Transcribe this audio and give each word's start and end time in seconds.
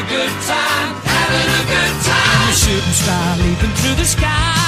A 0.00 0.08
good 0.08 0.30
time, 0.46 0.94
having 1.04 1.50
a 1.60 1.64
good 1.68 1.94
time. 2.04 2.40
I'm 2.40 2.48
a 2.48 2.54
shooting 2.54 2.92
star 2.92 3.36
leaping 3.36 3.74
through 3.76 3.96
the 3.96 4.04
sky 4.04 4.59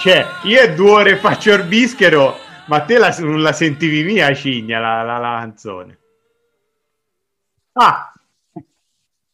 cioè, 0.00 0.26
io 0.44 0.74
due 0.74 0.90
ore 0.90 1.16
faccio 1.16 1.52
il 1.52 1.64
bischero, 1.64 2.36
ma 2.66 2.80
te 2.80 2.98
la, 2.98 3.14
non 3.18 3.42
la 3.42 3.52
sentivi 3.52 4.02
mia, 4.02 4.32
Cigna, 4.34 4.78
la, 4.78 5.02
la, 5.02 5.18
la 5.18 5.38
canzone. 5.40 5.98
Ah, 7.72 8.12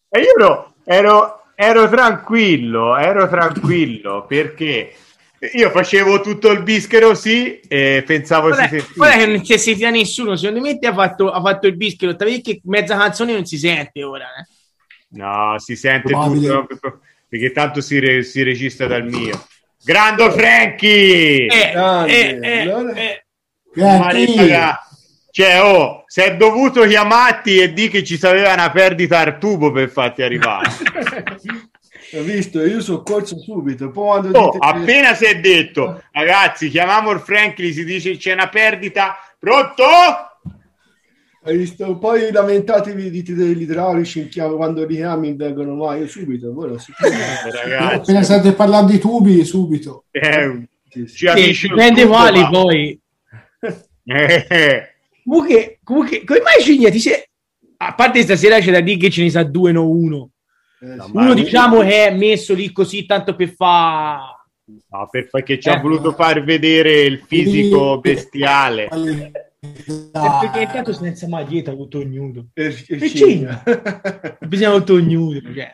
e 0.08 0.20
io 0.20 0.32
ero, 0.36 0.74
ero, 0.84 1.44
ero 1.54 1.88
tranquillo, 1.88 2.96
ero 2.96 3.28
tranquillo, 3.28 4.24
perché 4.26 4.94
io 5.52 5.70
facevo 5.70 6.20
tutto 6.20 6.50
il 6.50 6.62
bischero, 6.62 7.14
sì, 7.14 7.60
e 7.60 8.02
pensavo 8.06 8.48
si 8.52 8.56
Guarda, 8.58 8.68
sentiva. 8.78 8.94
guarda 8.94 9.16
che 9.24 9.26
non 9.26 9.44
si 9.44 9.58
sentiva 9.58 9.90
nessuno. 9.90 10.36
Secondo 10.36 10.60
me 10.60 10.78
ti 10.78 10.86
ha 10.86 10.94
fatto, 10.94 11.30
ha 11.30 11.40
fatto 11.40 11.66
il 11.66 11.76
bischero. 11.76 12.16
Perché 12.16 12.60
mezza 12.64 12.96
canzone 12.96 13.32
non 13.32 13.44
si 13.44 13.58
sente 13.58 14.02
ora. 14.02 14.24
eh. 14.24 14.46
No, 15.08 15.54
si 15.58 15.76
sente 15.76 16.08
Probabile. 16.08 16.48
tutto, 16.66 17.00
perché 17.28 17.52
tanto 17.52 17.80
si, 17.80 17.98
re- 17.98 18.22
si 18.22 18.42
registra 18.42 18.86
dal 18.86 19.04
mio. 19.04 19.46
Grando 19.86 20.32
Frankie! 20.32 21.46
Eh, 21.46 21.70
Grande, 21.70 22.40
eh, 22.40 22.64
eh, 22.64 23.22
eh. 23.76 23.98
Maria, 23.98 24.80
Cioè, 25.30 25.62
oh, 25.62 26.02
si 26.08 26.22
è 26.22 26.36
dovuto 26.36 26.82
chiamarti 26.82 27.58
e 27.58 27.72
di 27.72 27.88
che 27.88 28.02
ci 28.02 28.18
sapeva 28.18 28.52
una 28.52 28.72
perdita 28.72 29.20
al 29.20 29.38
tubo 29.38 29.70
per 29.70 29.88
farti 29.88 30.22
arrivare. 30.22 30.70
Hai 32.12 32.22
visto? 32.24 32.64
Io 32.64 32.80
sono 32.80 33.02
corso 33.02 33.38
subito. 33.38 33.92
Poi 33.92 34.28
Oh, 34.32 34.50
dite 34.50 34.58
appena 34.58 35.14
si 35.14 35.24
è 35.24 35.38
detto, 35.38 36.02
ragazzi, 36.10 36.68
chiamiamo 36.68 37.12
il 37.12 37.20
Franklin, 37.20 37.72
si 37.72 37.84
dice 37.84 38.16
c'è 38.16 38.32
una 38.32 38.48
perdita. 38.48 39.16
Pronto? 39.38 39.84
Hai 41.46 41.56
visto? 41.56 41.96
Poi 41.98 42.32
lamentatevi 42.32 43.08
dite 43.08 43.32
degli 43.34 43.62
idraulici 43.62 44.18
in 44.20 44.28
chiave 44.28 44.56
quando 44.56 44.84
li 44.84 44.96
chiami 44.96 45.34
vengono 45.36 45.74
mai. 45.76 46.00
Io 46.00 46.08
subito. 46.08 46.52
Voi 46.52 46.70
lo. 46.70 46.74
Eh, 46.74 47.50
ragazzi, 47.52 47.94
Appena 47.94 48.22
state 48.22 48.52
parlando 48.52 48.90
di 48.90 48.98
tubi, 48.98 49.44
subito. 49.44 50.06
eh, 50.10 50.66
Sì, 50.88 51.06
sì. 51.06 51.54
ci 51.54 51.68
dipende 51.68 52.06
quali 52.06 52.46
poi. 52.50 53.00
Eh, 54.08 54.94
Comunque, 55.24 55.80
comunque, 55.82 56.22
come 56.24 56.40
mai 56.40 56.62
Cigna 56.62 56.88
ti 56.90 57.00
sei... 57.00 57.14
A 57.78 57.92
parte 57.94 58.22
stasera 58.22 58.60
c'è 58.60 58.70
da 58.70 58.80
dire 58.80 58.96
che 58.98 59.10
ce 59.10 59.22
ne 59.22 59.30
sa 59.30 59.42
due, 59.42 59.72
no 59.72 59.88
uno. 59.88 60.30
Eh, 60.80 60.96
sì. 61.02 61.10
Uno 61.12 61.34
diciamo 61.34 61.80
che 61.80 62.06
è 62.06 62.14
messo 62.14 62.54
lì 62.54 62.70
così 62.70 63.04
tanto 63.04 63.34
per 63.34 63.48
fa... 63.48 64.18
no, 64.90 65.08
per- 65.10 65.28
perché 65.28 65.58
ci 65.58 65.68
ha 65.68 65.78
Eh. 65.78 65.80
voluto 65.80 66.12
far 66.12 66.44
vedere 66.44 67.00
il 67.02 67.18
fisico 67.26 67.98
bestiale. 67.98 68.88
Perché 70.12 70.60
intanto 70.62 70.92
senza 70.92 71.28
maglietta 71.28 71.72
tutto 71.72 72.02
nudo. 72.04 72.46
E- 72.54 72.74
e 72.88 72.96
E 73.04 73.08
Cigna. 73.08 73.62
Bisogna 74.40 74.72
tutto 74.78 75.00
nudo. 75.00 75.40
Cioè. 75.52 75.70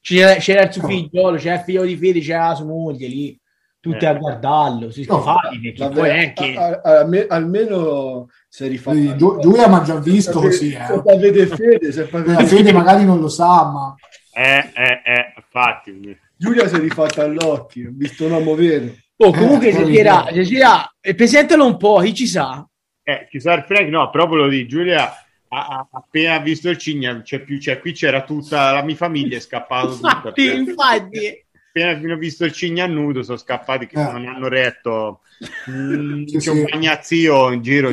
C'era, 0.00 0.34
c'era 0.34 0.62
il 0.64 0.72
suo 0.72 0.86
figliolo, 0.86 1.36
c'era 1.38 1.54
il 1.56 1.60
figlio 1.62 1.84
di 1.84 1.96
Fede, 1.96 2.20
c'era 2.20 2.48
la 2.48 2.54
sua 2.54 2.66
moglie 2.66 3.08
lì. 3.08 3.38
Tutti 3.80 4.04
Eh. 4.04 4.08
a 4.08 4.14
guardarlo, 4.14 4.90
si 4.90 5.04
No, 5.06 5.22
perché 5.22 5.74
Vabbè, 5.76 5.94
poi 5.94 6.08
è 6.08 6.32
che... 6.32 6.54
a- 6.56 6.80
a- 6.82 6.98
alme- 7.00 7.26
almeno 7.28 8.28
se 8.48 8.66
rifatto. 8.66 8.96
Quindi 8.96 9.16
Giu- 9.18 9.38
Giulia 9.40 9.68
mi 9.68 9.74
ha 9.74 9.82
già 9.82 9.96
visto 9.96 10.40
così, 10.40 10.70
Se 10.70 10.76
eh. 10.78 11.02
fa 11.04 11.16
vedere 11.16 11.46
Fede, 11.46 11.92
se 11.92 12.04
vedere 12.10 12.46
Fede 12.46 12.72
magari 12.72 13.04
non 13.04 13.20
lo 13.20 13.28
sa, 13.28 13.64
ma 13.64 13.94
Eh, 14.32 14.70
eh, 14.74 15.02
eh, 15.04 15.32
infatti. 15.36 16.18
Giulia 16.36 16.66
si 16.66 16.76
è 16.76 16.78
rifatta 16.78 17.24
all'occhio, 17.24 17.90
ho 17.90 17.92
visto 17.94 18.24
un 18.24 18.32
uomo 18.32 18.54
vero. 18.54 18.86
Oh, 19.18 19.30
comunque 19.32 19.68
Eh, 19.68 19.72
se 19.72 19.84
c'era, 19.84 20.26
se 20.32 20.42
c'era, 20.44 20.94
e 21.00 21.14
presentalo 21.14 21.66
un 21.66 21.76
po', 21.76 21.98
chi 22.00 22.14
ci 22.14 22.26
sa? 22.26 22.66
Eh, 23.06 23.26
chissà 23.30 23.52
il 23.54 23.64
Frank, 23.64 23.88
no, 23.88 24.08
proprio 24.10 24.38
lo 24.44 24.48
di 24.48 24.66
Giulia. 24.66 25.12
ha- 25.48 25.66
ha 25.66 25.88
appena 25.92 26.38
visto 26.38 26.68
il 26.68 26.78
cigna, 26.78 27.20
c'è 27.22 27.38
più, 27.40 27.60
cioè, 27.60 27.78
qui 27.78 27.92
c'era 27.92 28.22
tutta 28.24 28.72
la 28.72 28.82
mia 28.82 28.96
famiglia, 28.96 29.36
è 29.36 29.40
scappato 29.40 29.94
tutto. 29.94 30.06
Infatti, 30.06 30.46
infatti. 30.52 31.44
appena 31.68 32.12
ho 32.14 32.16
visto 32.16 32.44
il 32.44 32.50
cigna 32.52 32.86
nudo 32.86 33.22
sono 33.22 33.36
scappati 33.36 33.86
che 33.86 33.96
Eh. 34.00 34.02
non 34.02 34.26
hanno 34.26 34.48
retto 34.48 35.20
Mm, 35.70 36.24
Sì, 36.26 36.34
c'è 36.36 36.40
sì. 36.40 36.48
un 36.50 36.62
bagnazzio 36.70 37.50
in 37.52 37.60
giro 37.60 37.90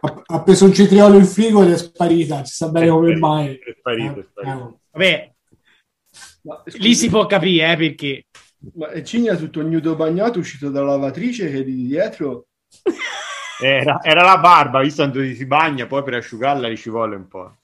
ha, 0.00 0.22
ha 0.26 0.42
preso 0.42 0.64
un 0.66 0.74
cetriolo 0.74 1.16
in 1.16 1.24
frigo 1.24 1.62
ed 1.62 1.70
è 1.72 1.78
sparita. 1.78 2.42
Ci 2.42 2.52
sa 2.52 2.68
bene 2.68 2.88
come 2.88 3.16
mai. 3.16 3.54
è 3.56 3.74
sparito, 3.78 4.14
è 4.14 4.18
Eh, 4.18 4.26
sparito. 4.30 4.80
eh, 4.82 4.90
Vabbè, 4.90 5.32
lì 6.78 6.94
si 6.94 7.08
può 7.08 7.26
capire, 7.26 7.72
eh, 7.72 7.76
perché... 7.76 8.24
ma 8.74 8.90
è 8.90 9.02
Cigna 9.02 9.34
tutto 9.36 9.62
nudo 9.62 9.96
bagnato 9.96 10.38
uscito 10.38 10.70
dalla 10.70 10.92
lavatrice 10.92 11.50
che 11.50 11.64
di 11.64 11.86
dietro 11.86 12.46
era, 13.60 14.00
era 14.02 14.22
la 14.24 14.38
barba 14.38 14.80
visto 14.80 15.02
quando 15.08 15.22
si 15.34 15.46
bagna 15.46 15.86
poi 15.86 16.02
per 16.02 16.14
asciugarla 16.14 16.74
ci 16.76 16.90
vuole 16.90 17.16
un 17.16 17.28
po' 17.28 17.56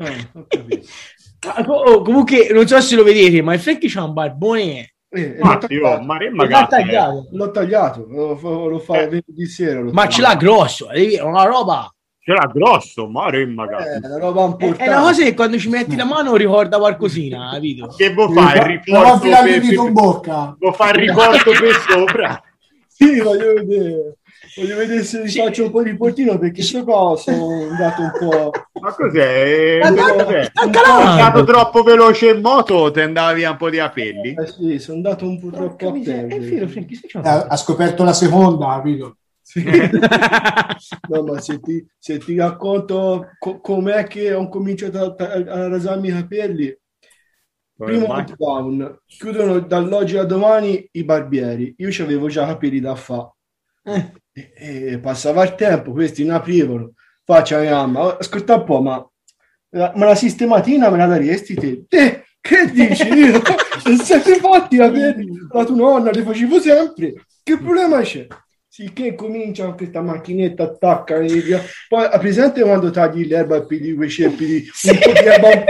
Eh, 0.00 0.30
oh, 1.66 2.02
comunque, 2.02 2.48
non 2.52 2.66
so 2.68 2.80
se 2.80 2.94
lo 2.94 3.02
vedete, 3.02 3.42
ma 3.42 3.54
il 3.54 3.60
Frankie 3.60 3.88
c'ha 3.88 4.04
un 4.04 4.12
barbone... 4.12 4.94
Eh, 5.10 5.20
e 5.22 5.42
l'ho 5.42 5.54
Infatti, 5.54 5.76
oh, 5.78 5.98
tagliato. 5.98 6.04
ma 6.04 6.18
magari 6.30 6.66
tagliato. 6.68 7.28
L'ho 7.32 7.50
tagliato, 7.50 8.06
lo, 8.08 8.36
fa- 8.36 8.48
lo 8.48 8.78
fa 8.78 9.00
Eh. 9.00 9.08
venerdì 9.08 9.46
sera. 9.46 9.80
l'ho 9.80 9.92
Ma 9.92 10.06
ce 10.08 10.20
l'ha 10.20 10.36
tagliato. 10.36 10.44
grosso, 10.44 10.88
dire, 10.92 11.22
una 11.22 11.44
roba... 11.44 11.92
c'era 12.28 12.46
grosso 12.52 13.08
ma 13.08 13.30
re 13.30 13.40
Eh, 13.42 13.46
magari 13.46 13.84
è 13.84 14.00
una 14.06 14.18
roba 14.18 14.54
È, 14.58 14.66
è 14.76 14.88
una 14.88 15.00
cosa 15.00 15.22
che 15.22 15.34
quando 15.34 15.58
ci 15.58 15.70
metti 15.70 15.96
la 15.96 16.04
mano 16.04 16.36
ricorda 16.36 16.76
qualcosina, 16.78 17.50
capito? 17.54 17.86
che 17.96 18.12
vuoi 18.12 18.32
fare 18.34 18.58
il 18.58 18.64
riporto 18.84 19.28
per, 19.30 19.62
in 19.64 19.74
per, 19.82 19.92
bocca. 19.92 20.56
vuoi 20.58 20.72
fare 20.74 21.02
il 21.02 21.08
riporto 21.08 21.50
per 21.50 21.74
sopra 21.88 22.42
Sì, 22.98 23.20
voglio 23.20 23.54
vedere. 23.54 24.16
Voglio 24.56 24.76
vedere 24.76 25.04
se 25.04 25.22
vi 25.22 25.30
faccio 25.30 25.64
un 25.64 25.70
po' 25.70 25.84
di 25.84 25.96
portino 25.96 26.36
perché 26.36 26.62
so 26.62 26.82
qua 26.82 27.14
sono 27.16 27.68
andato 27.70 28.02
un 28.02 28.10
po'. 28.18 28.50
ma 28.80 28.92
cos'è? 28.92 29.80
Sei 29.82 30.50
calando. 30.70 31.10
andato 31.10 31.44
troppo 31.44 31.82
veloce 31.84 32.30
in 32.30 32.40
moto 32.40 32.90
ti 32.90 33.00
andava 33.00 33.32
via 33.34 33.50
un 33.52 33.56
po' 33.56 33.70
di 33.70 33.76
capelli 33.76 34.34
Eh 34.36 34.46
sì, 34.48 34.78
sono 34.80 34.96
andato 34.96 35.26
un 35.26 35.38
po' 35.38 35.50
troppo 35.50 35.88
a 35.90 35.92
È 35.94 36.08
Eh, 36.08 36.68
una- 37.14 37.46
ha 37.46 37.56
scoperto 37.56 38.02
la 38.02 38.12
seconda, 38.12 38.66
capito? 38.66 39.17
Sì. 39.48 39.62
No, 41.08 41.22
ma 41.22 41.40
se 41.40 41.58
ti, 41.60 41.84
se 41.98 42.18
ti 42.18 42.36
racconto 42.36 43.30
co- 43.38 43.60
com'è 43.60 44.06
che 44.06 44.32
ho 44.34 44.48
cominciato 44.48 45.14
a, 45.16 45.24
a- 45.24 45.52
a 45.64 45.68
rasarmi 45.68 46.08
i 46.08 46.12
capelli, 46.12 46.78
primo 47.82 48.06
lockdown, 48.06 49.00
chiudono 49.06 49.60
dall'oggi 49.60 50.16
a 50.16 50.24
domani 50.24 50.86
i 50.92 51.04
barbieri. 51.04 51.74
Io 51.78 51.88
avevo 52.04 52.28
già 52.28 52.46
capelli 52.46 52.80
da 52.80 52.94
fa. 52.94 53.32
Eh. 53.84 54.12
E, 54.32 54.92
e 54.92 54.98
passava 55.00 55.42
il 55.44 55.54
tempo, 55.54 55.92
questi 55.92 56.24
ne 56.24 56.34
aprivano. 56.34 56.92
Faccia 57.24 57.56
la 57.56 57.62
mia 57.62 57.86
mamma, 57.86 58.16
ascolta 58.18 58.56
un 58.56 58.64
po', 58.64 58.80
ma, 58.80 59.10
ma 59.70 60.04
la 60.06 60.14
sistematina 60.14 60.90
me 60.90 60.96
la 60.96 61.06
daresti 61.06 61.54
te? 61.54 61.84
Te, 61.86 62.24
che 62.40 62.70
dici? 62.72 63.08
Io 63.12 63.40
non 63.84 63.98
siete 63.98 64.36
fatti 64.36 64.76
la 64.76 64.90
tua 64.90 65.74
nonna 65.76 66.10
li 66.10 66.22
facevo 66.22 66.60
sempre. 66.60 67.14
Che 67.42 67.58
problema 67.58 68.00
c'è? 68.00 68.26
Sì, 68.78 68.92
che 68.92 69.16
comincia 69.16 69.72
questa 69.72 70.00
macchinetta, 70.02 70.62
attacca, 70.62 71.16
e 71.16 71.26
via. 71.26 71.60
poi 71.88 72.04
hai 72.04 72.18
presente 72.20 72.62
quando 72.62 72.90
tagli 72.90 73.26
l'erba 73.26 73.56
e 73.56 73.66
pigli 73.66 73.96
quei 73.96 74.08
ceppi 74.08 74.46
di 74.46 74.70
un 74.84 74.98
po' 75.00 75.10
di 75.10 75.18
erba 75.18 75.48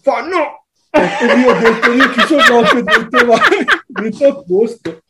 fa 0.00 0.26
no 0.26 0.64
e 0.90 1.40
io 1.40 1.50
ho 1.50 1.58
detto 1.58 1.92
io 1.92 2.08
chi 2.08 2.20
sono 2.20 2.60
no, 2.62 2.66
ho 2.66 2.82
detto 2.82 3.26
va 3.26 3.38
metto 4.00 4.26
a 4.28 4.42
posto 4.42 5.02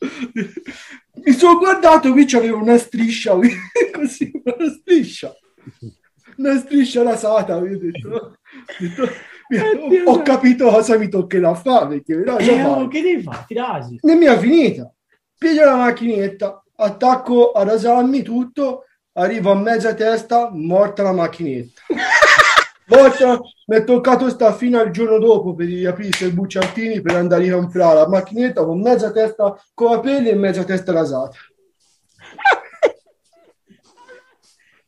mi 1.25 1.33
sono 1.33 1.59
guardato 1.59 2.11
qui 2.11 2.25
c'avevo 2.25 2.61
una 2.61 2.77
striscia 2.77 3.35
così 3.93 4.33
una 4.43 4.69
striscia 4.69 5.33
una 6.39 6.59
striscia 6.59 7.05
rasata 7.05 7.57
ho 7.57 7.61
detto, 7.61 8.09
ho, 8.09 8.33
detto, 9.49 10.11
ho- 10.11 10.13
ho 10.13 10.23
capito 10.23 10.69
cosa 10.71 10.99
mi 10.99 11.09
toccherà 11.09 11.55
fare 11.55 12.03
perché 12.03 12.17
no, 12.17 12.37
Eh, 12.39 12.45
fare. 12.47 12.89
che 12.89 13.01
devi 13.01 13.23
fare? 13.23 13.45
Ti 13.47 13.55
rasi. 13.55 13.97
Ne 14.03 14.15
mi 14.17 14.25
è 14.27 14.37
finita. 14.37 14.93
Piglio 15.41 15.65
la 15.65 15.75
macchinetta, 15.75 16.63
attacco 16.77 17.53
a 17.53 17.65
rasarmi 17.65 18.21
tutto, 18.21 18.85
arrivo 19.15 19.53
a 19.53 19.55
mezza 19.55 19.95
testa, 19.95 20.51
morta 20.53 21.03
la 21.03 21.13
macchinetta. 21.13 21.81
Morta, 22.89 23.41
mi 23.69 23.77
è 23.77 23.85
toccato 23.85 24.29
sta 24.29 24.53
fino 24.53 24.79
al 24.79 24.91
giorno 24.91 25.19
dopo 25.19 25.55
per 25.55 25.67
aprirsi 25.87 26.27
i 26.27 26.31
bucciantini 26.31 27.01
per 27.01 27.15
andare 27.15 27.49
a 27.49 27.55
comprare 27.55 28.01
la 28.01 28.09
macchinetta 28.09 28.67
con 28.67 28.83
mezza 28.83 29.13
testa 29.13 29.59
con 29.73 29.93
capelli 29.93 30.29
e 30.29 30.35
mezza 30.35 30.63
testa 30.65 30.93
rasata. 30.93 31.37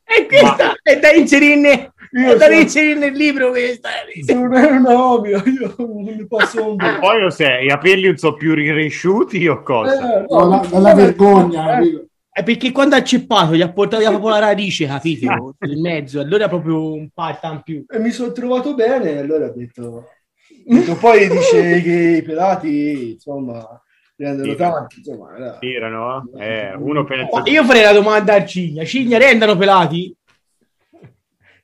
E 0.05 0.27
questa 0.27 0.75
è 0.83 0.99
da 0.99 1.13
inserire, 1.13 1.95
Io 2.15 2.37
da 2.37 2.45
sono- 2.47 2.59
inserire 2.61 2.99
nel 2.99 3.13
libro 3.15 3.51
questa. 3.51 3.89
Non 4.35 4.55
è 4.55 4.71
una 4.71 5.05
omia, 5.13 5.43
io 5.47 5.75
non 5.79 6.03
mi 6.03 6.27
posso 6.27 6.63
un 6.71 6.77
Ma 6.77 6.99
poi 6.99 7.21
lo 7.21 7.31
sai, 7.31 7.65
i 7.65 7.69
capelli 7.69 8.07
non 8.07 8.17
sono 8.19 8.35
più 8.35 8.55
ricresciuti 8.55 9.47
o 9.49 9.63
cosa? 9.63 10.19
Eh, 10.21 10.27
No, 10.29 10.47
la, 10.49 10.67
dalla 10.71 10.95
vergogna, 10.95 11.79
Eh? 11.79 12.07
È 12.35 12.43
perché 12.43 12.73
quando 12.73 12.97
ha 12.97 13.03
ceppato 13.03 13.55
gli 13.55 13.61
ha 13.61 13.71
portato 13.71 14.01
via 14.01 14.09
proprio 14.11 14.31
la 14.31 14.39
radice, 14.39 14.87
capito? 14.87 15.55
Nel 15.59 15.77
mezzo, 15.79 16.19
allora 16.21 16.49
proprio 16.49 16.95
un 16.95 17.09
patta 17.13 17.51
in 17.53 17.61
più. 17.63 17.85
e 17.89 17.99
mi 17.99 18.11
sono 18.11 18.33
trovato 18.33 18.75
bene, 18.75 19.11
e 19.13 19.19
allora 19.19 19.47
ho 19.47 19.53
detto, 19.55 20.09
detto, 20.65 20.95
poi 20.97 21.29
dice 21.29 21.83
che 21.83 21.93
i 22.19 22.23
pelati, 22.23 23.13
insomma, 23.13 23.79
rendono 24.17 24.51
Sì. 24.53 24.57
tanti, 24.57 24.99
insomma, 24.99 25.37
era- 25.37 25.59
Tirano, 25.59 26.31
eh? 26.39 26.73
uno 26.75 27.05
pensa... 27.05 27.43
Io 27.45 27.65
farei 27.65 27.83
la 27.83 27.93
domanda 27.93 28.33
a 28.35 28.45
Cigna. 28.47 28.83
Cigna, 28.85 29.19
rendano 29.19 29.55
pelati? 29.57 30.15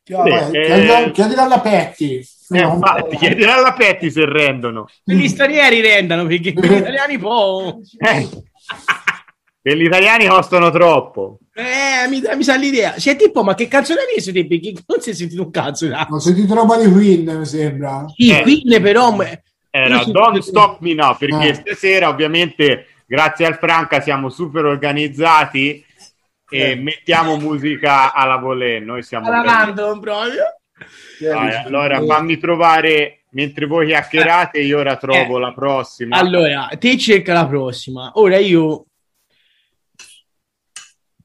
Sì. 0.08 0.56
Eh, 0.56 1.04
eh, 1.04 1.10
chiedila- 1.12 1.42
alla 1.44 1.60
Petti. 1.60 2.14
Eh, 2.50 2.60
No, 2.62 2.74
infatti, 2.74 3.44
alla 3.44 3.74
Petti 3.74 4.10
se 4.10 4.24
rendono. 4.24 4.86
Gli 5.04 5.28
stranieri 5.28 5.80
rendano, 5.82 6.24
perché 6.26 6.52
per 6.54 6.70
gli 6.70 6.76
italiani 6.78 7.18
può... 7.18 7.78
Eh. 7.98 8.28
Gli 9.60 9.82
italiani 9.84 10.26
costano 10.26 10.70
troppo. 10.70 11.40
Eh, 11.52 12.08
mi, 12.08 12.22
mi 12.36 12.42
sa 12.42 12.54
l'idea. 12.56 12.94
Senti 12.98 13.24
un 13.24 13.32
po', 13.32 13.42
ma 13.42 13.54
che 13.54 13.68
canzone 13.68 14.00
hai 14.00 14.14
messo 14.14 14.32
te? 14.32 14.46
Perché 14.46 14.72
non 14.86 15.00
si 15.00 15.10
è 15.10 15.12
sentito 15.12 15.42
un 15.42 15.50
cazzo. 15.50 15.86
da- 15.88 16.06
Ho 16.08 16.18
sentito 16.18 16.54
roba 16.54 16.78
di 16.78 16.90
Queen, 16.90 17.24
mi 17.38 17.44
sembra. 17.44 18.06
Sì, 18.16 18.30
Eh. 18.30 18.40
quindi 18.42 18.80
però... 18.80 19.14
Era 19.70 20.02
Don't 20.06 20.38
Stop 20.38 20.80
Me 20.80 20.94
Now, 20.94 21.16
perché 21.18 21.48
Eh. 21.50 21.54
stasera 21.54 22.08
ovviamente, 22.08 22.86
grazie 23.06 23.44
al 23.44 23.58
Franca, 23.58 24.00
siamo 24.00 24.30
super 24.30 24.64
organizzati 24.64 25.84
e 26.50 26.70
Eh. 26.70 26.74
mettiamo 26.76 27.36
musica 27.36 28.12
alla 28.12 28.36
volée. 28.36 28.80
Noi 28.80 29.02
siamo... 29.02 29.26
Alla 29.26 29.42
random 29.42 30.00
proprio. 30.00 30.44
Vai, 31.20 31.54
allora 31.64 32.02
fammi 32.04 32.38
trovare, 32.38 33.24
mentre 33.30 33.66
voi 33.66 33.86
chiacchierate, 33.88 34.60
io 34.60 34.78
ora 34.78 34.96
trovo 34.96 35.36
Eh. 35.36 35.40
la 35.40 35.52
prossima. 35.52 36.16
Allora, 36.16 36.68
te 36.78 36.96
cerca 36.96 37.32
la 37.32 37.46
prossima. 37.46 38.12
Ora 38.14 38.38
io... 38.38 38.84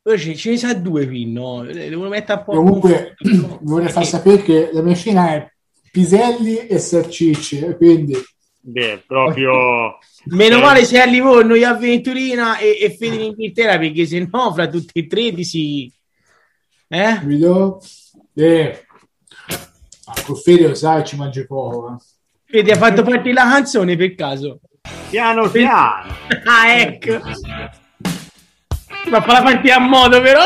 Poi 0.01 0.19
ce, 0.19 0.35
ce 0.35 0.49
ne 0.49 0.57
sa 0.57 0.73
due 0.73 1.07
qui, 1.07 1.31
no? 1.31 1.63
Le 1.63 1.87
Devono 1.89 2.09
mettere 2.09 2.39
un 2.39 2.43
po'... 2.43 2.51
Comunque, 2.53 3.15
vorrei 3.61 3.89
far 3.89 4.05
sapere 4.05 4.41
che 4.41 4.69
la 4.73 4.81
mia 4.81 4.95
scena 4.95 5.29
è 5.33 5.49
Piselli 5.91 6.57
e 6.67 6.77
Sercicci, 6.79 7.59
quindi 7.77 8.13
Beh, 8.65 9.03
proprio... 9.05 9.97
Meno 10.31 10.57
Eh. 10.57 10.61
male 10.61 10.85
se 10.85 11.01
a 11.01 11.05
Livorno, 11.05 11.53
io 11.55 11.67
a 11.67 11.73
Venturina 11.73 12.57
e, 12.57 12.77
e 12.79 12.95
Fede 12.95 13.15
in 13.15 13.21
Inghilterra, 13.23 13.77
perché 13.77 14.05
se 14.05 14.25
no, 14.31 14.53
fra 14.53 14.67
tutti 14.67 14.99
e 14.99 15.07
tre 15.07 15.33
ti 15.33 15.43
si... 15.43 15.91
Eh? 16.87 17.19
vi 17.23 17.37
do... 17.39 17.81
Eh, 18.35 18.85
ah, 20.05 20.21
con 20.25 20.35
Fede 20.35 20.67
lo 20.69 20.75
sai, 20.75 21.03
ci 21.05 21.17
mangi 21.17 21.45
poco. 21.45 21.91
eh. 21.93 22.03
Fede 22.45 22.71
ha 22.71 22.77
fatto 22.77 23.03
partire 23.03 23.33
la 23.33 23.49
canzone 23.49 23.95
per 23.97 24.15
caso. 24.15 24.59
Piano 25.09 25.49
piano. 25.49 26.11
Ah, 26.45 26.73
ecco. 26.73 27.19
Ma 29.09 29.21
fa 29.21 29.31
la 29.33 29.41
partita 29.43 29.75
a 29.75 29.79
modo, 29.79 30.21
però. 30.21 30.41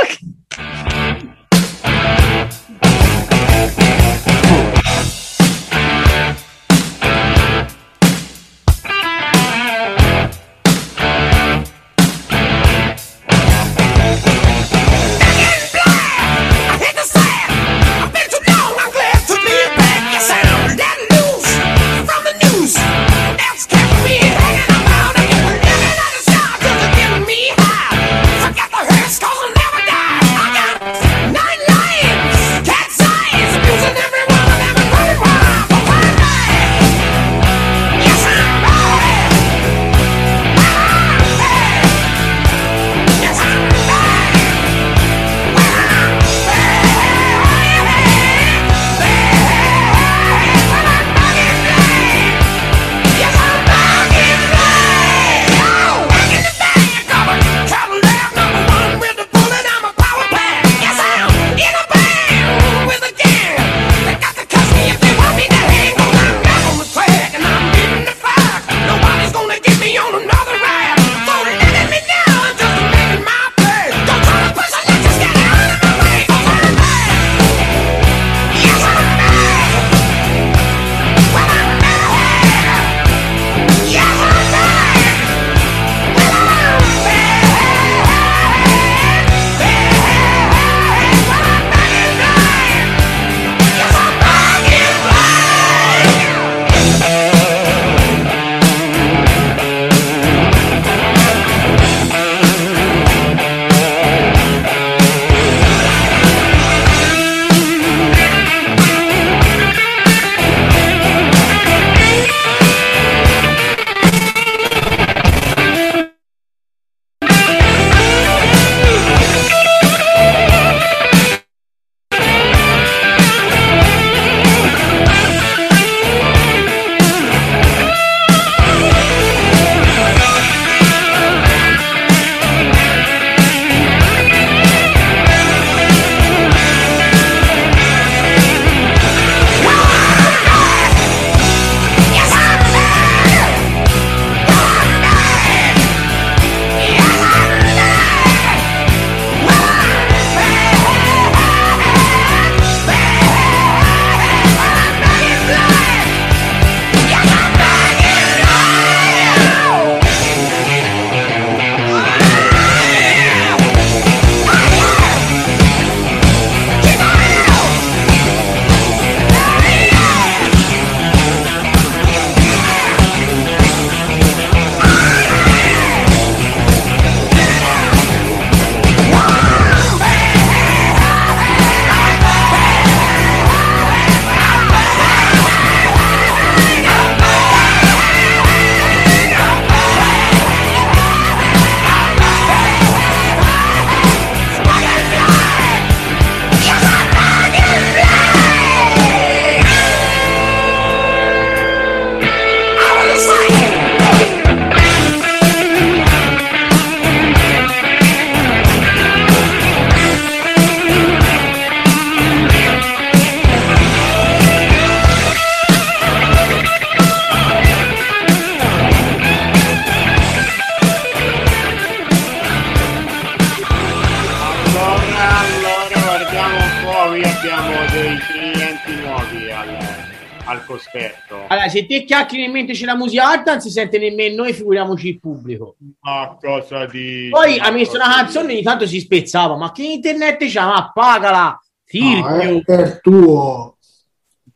Se 231.77 231.85
te 231.85 232.03
chiacchieri 232.03 232.45
in 232.45 232.51
mente 232.51 232.73
c'è 232.73 232.85
la 232.85 232.95
musica 232.95 233.29
alta, 233.29 233.51
non 233.51 233.61
si 233.61 233.69
sente 233.69 233.99
nemmeno 233.99 234.43
noi, 234.43 234.53
figuriamoci 234.53 235.09
il 235.09 235.19
pubblico. 235.19 235.75
Ma 236.01 236.35
cosa 236.41 236.85
di... 236.85 237.27
Poi 237.29 237.59
ha 237.59 237.69
messo 237.69 237.95
una 237.95 238.15
canzone 238.15 238.53
ogni 238.53 238.63
tanto 238.63 238.87
si 238.87 238.99
spezzava, 238.99 239.55
ma 239.55 239.71
che 239.71 239.83
internet 239.83 240.43
c'ha? 240.47 240.65
Ma 240.65 240.91
pagala! 240.91 241.49
No, 241.49 241.59
Tirchio! 241.85 242.63
è, 242.65 242.99
tuo. 242.99 243.77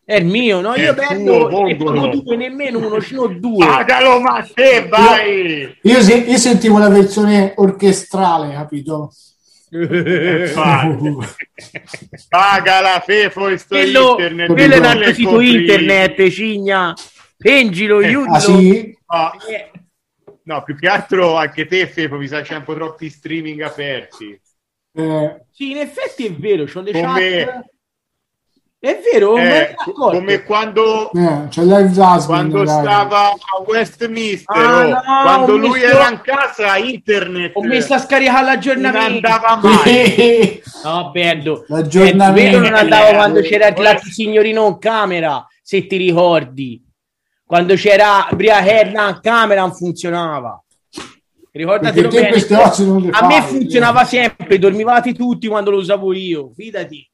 È 0.03 0.15
il 0.15 0.25
mio, 0.25 0.61
no? 0.61 0.73
Io 0.75 0.93
perdo 0.95 1.49
sono 1.77 2.07
due, 2.07 2.35
nemmeno 2.35 2.79
uno, 2.79 2.99
ce 2.99 3.15
n'ho 3.15 3.27
due. 3.27 3.65
Pagalo, 3.65 4.19
ma 4.19 4.45
te 4.53 4.87
vai! 4.87 5.77
Io, 5.83 6.01
se- 6.01 6.15
io 6.15 6.37
sentivo 6.37 6.79
la 6.79 6.89
versione 6.89 7.53
orchestrale, 7.55 8.51
capito? 8.53 9.13
Infatti. 9.71 11.15
Pagala, 12.27 12.99
Fefo, 12.99 13.47
e 13.47 13.57
sto 13.57 13.75
quello, 13.75 14.09
internet. 14.11 14.47
quello 14.53 14.73
è 14.73 14.77
un 14.77 14.85
altro 14.85 15.13
sito 15.13 15.29
compri. 15.29 15.55
internet, 15.61 16.29
cigna. 16.29 16.93
Pengilo, 17.37 18.01
Eh, 18.01 18.07
aiutalo. 18.07 18.35
Ah 18.35 18.39
sì? 18.39 18.97
No, 19.07 19.31
Eh, 19.49 19.71
no, 20.43 20.63
più 20.63 20.75
che 20.77 20.87
altro 20.87 21.35
anche 21.35 21.65
te, 21.65 21.87
Fefo, 21.87 22.17
mi 22.17 22.27
sa 22.27 22.41
c'è 22.41 22.55
un 22.55 22.63
po' 22.63 22.73
troppi 22.75 23.09
streaming 23.09 23.61
aperti. 23.61 24.39
Eh, 24.93 25.41
Sì, 25.51 25.71
in 25.71 25.77
effetti 25.77 26.25
è 26.27 26.33
vero, 26.33 26.65
c'ho 26.65 26.81
le 26.81 26.91
Come- 26.91 27.43
chat. 27.45 27.65
È 28.83 28.99
vero, 29.13 29.37
Eh, 29.37 29.75
come 29.95 30.41
quando, 30.43 31.11
eh, 31.11 31.45
Jasmine, 31.49 32.25
quando 32.25 32.65
stava 32.65 33.27
a 33.29 33.37
Westminster, 33.63 34.57
Ah, 34.57 34.77
oh, 34.79 34.89
no, 34.89 35.01
quando 35.21 35.55
lui 35.57 35.79
messo- 35.81 35.85
era 35.85 36.09
in 36.09 36.21
casa, 36.23 36.77
internet 36.77 37.51
Ho 37.55 37.61
messo 37.61 37.93
a 37.93 37.99
scaricare 37.99 38.37
non 38.41 38.45
l'aggiornamento. 38.47 39.27
andava 39.27 39.59
mai. 39.61 40.63
No, 40.83 41.11
perdo. 41.11 41.63
L'aggiornamento. 41.67 42.39
Eh, 42.39 42.59
vero, 42.59 42.59
non 42.69 42.73
andavo 42.73 43.05
Eh, 43.05 43.13
quando 43.13 43.41
c'era 43.41 43.67
eh, 43.67 43.81
l'altro 43.83 44.09
signorino 44.09 44.65
in 44.65 44.79
camera, 44.79 45.45
se 45.61 45.85
ti 45.85 45.97
ricordi. 45.97 46.83
Quando 47.45 47.75
c'era 47.75 48.27
Briaherna 48.31 49.09
in 49.09 49.19
camera 49.21 49.61
non 49.61 49.75
funzionava. 49.75 50.59
Ricordatelo 51.51 52.07
bene. 52.09 52.43
non 52.79 53.09
A 53.11 53.27
me 53.27 53.41
fai, 53.41 53.59
funzionava 53.59 54.03
sempre, 54.05 54.57
dormivate 54.57 55.13
tutti 55.13 55.47
quando 55.47 55.69
lo 55.69 55.77
usavo 55.77 56.13
io, 56.13 56.51
fidati. 56.55 57.07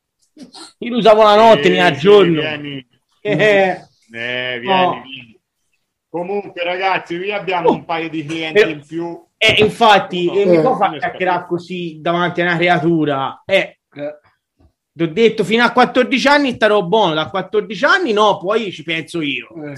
Io 0.80 0.90
lo 0.92 0.98
usavo 0.98 1.24
la 1.24 1.36
notte, 1.36 1.64
Sì, 1.64 1.70
ne 1.70 1.82
a 1.82 1.94
sì, 1.94 2.00
giorno. 2.00 2.42
vieni. 2.42 2.88
Eh, 3.22 3.36
Eh, 4.12 4.60
vieni, 4.62 4.66
No. 4.66 5.02
vieni. 5.04 5.40
Comunque, 6.10 6.64
ragazzi, 6.64 7.18
qui 7.18 7.32
abbiamo 7.32 7.72
un 7.72 7.84
paio 7.86 8.10
di 8.10 8.26
clienti 8.26 8.60
Però- 8.60 8.72
in 8.72 8.82
più. 8.86 9.26
eh, 9.38 9.56
infatti, 9.64 10.28
eh, 10.30 10.46
mi 10.46 10.56
Eh. 10.56 10.62
può 10.62 10.76
far 10.78 10.98
chiacchierare 10.98 11.46
così 11.48 11.98
davanti 12.02 12.42
a 12.42 12.46
una 12.46 12.56
creatura. 12.58 13.44
Eh, 13.46 13.80
Eh, 13.94 14.20
ti 14.94 15.04
ho 15.04 15.08
detto, 15.12 15.44
fino 15.44 15.64
a 15.64 15.72
14 15.72 16.28
anni 16.28 16.54
starò 16.54 16.82
buono, 16.84 17.14
da 17.16 17.30
14 17.30 17.84
anni 17.86 18.14
no, 18.14 18.38
poi 18.38 18.72
ci 18.72 18.84
penso 18.84 19.22
io. 19.22 19.48
eh. 19.66 19.74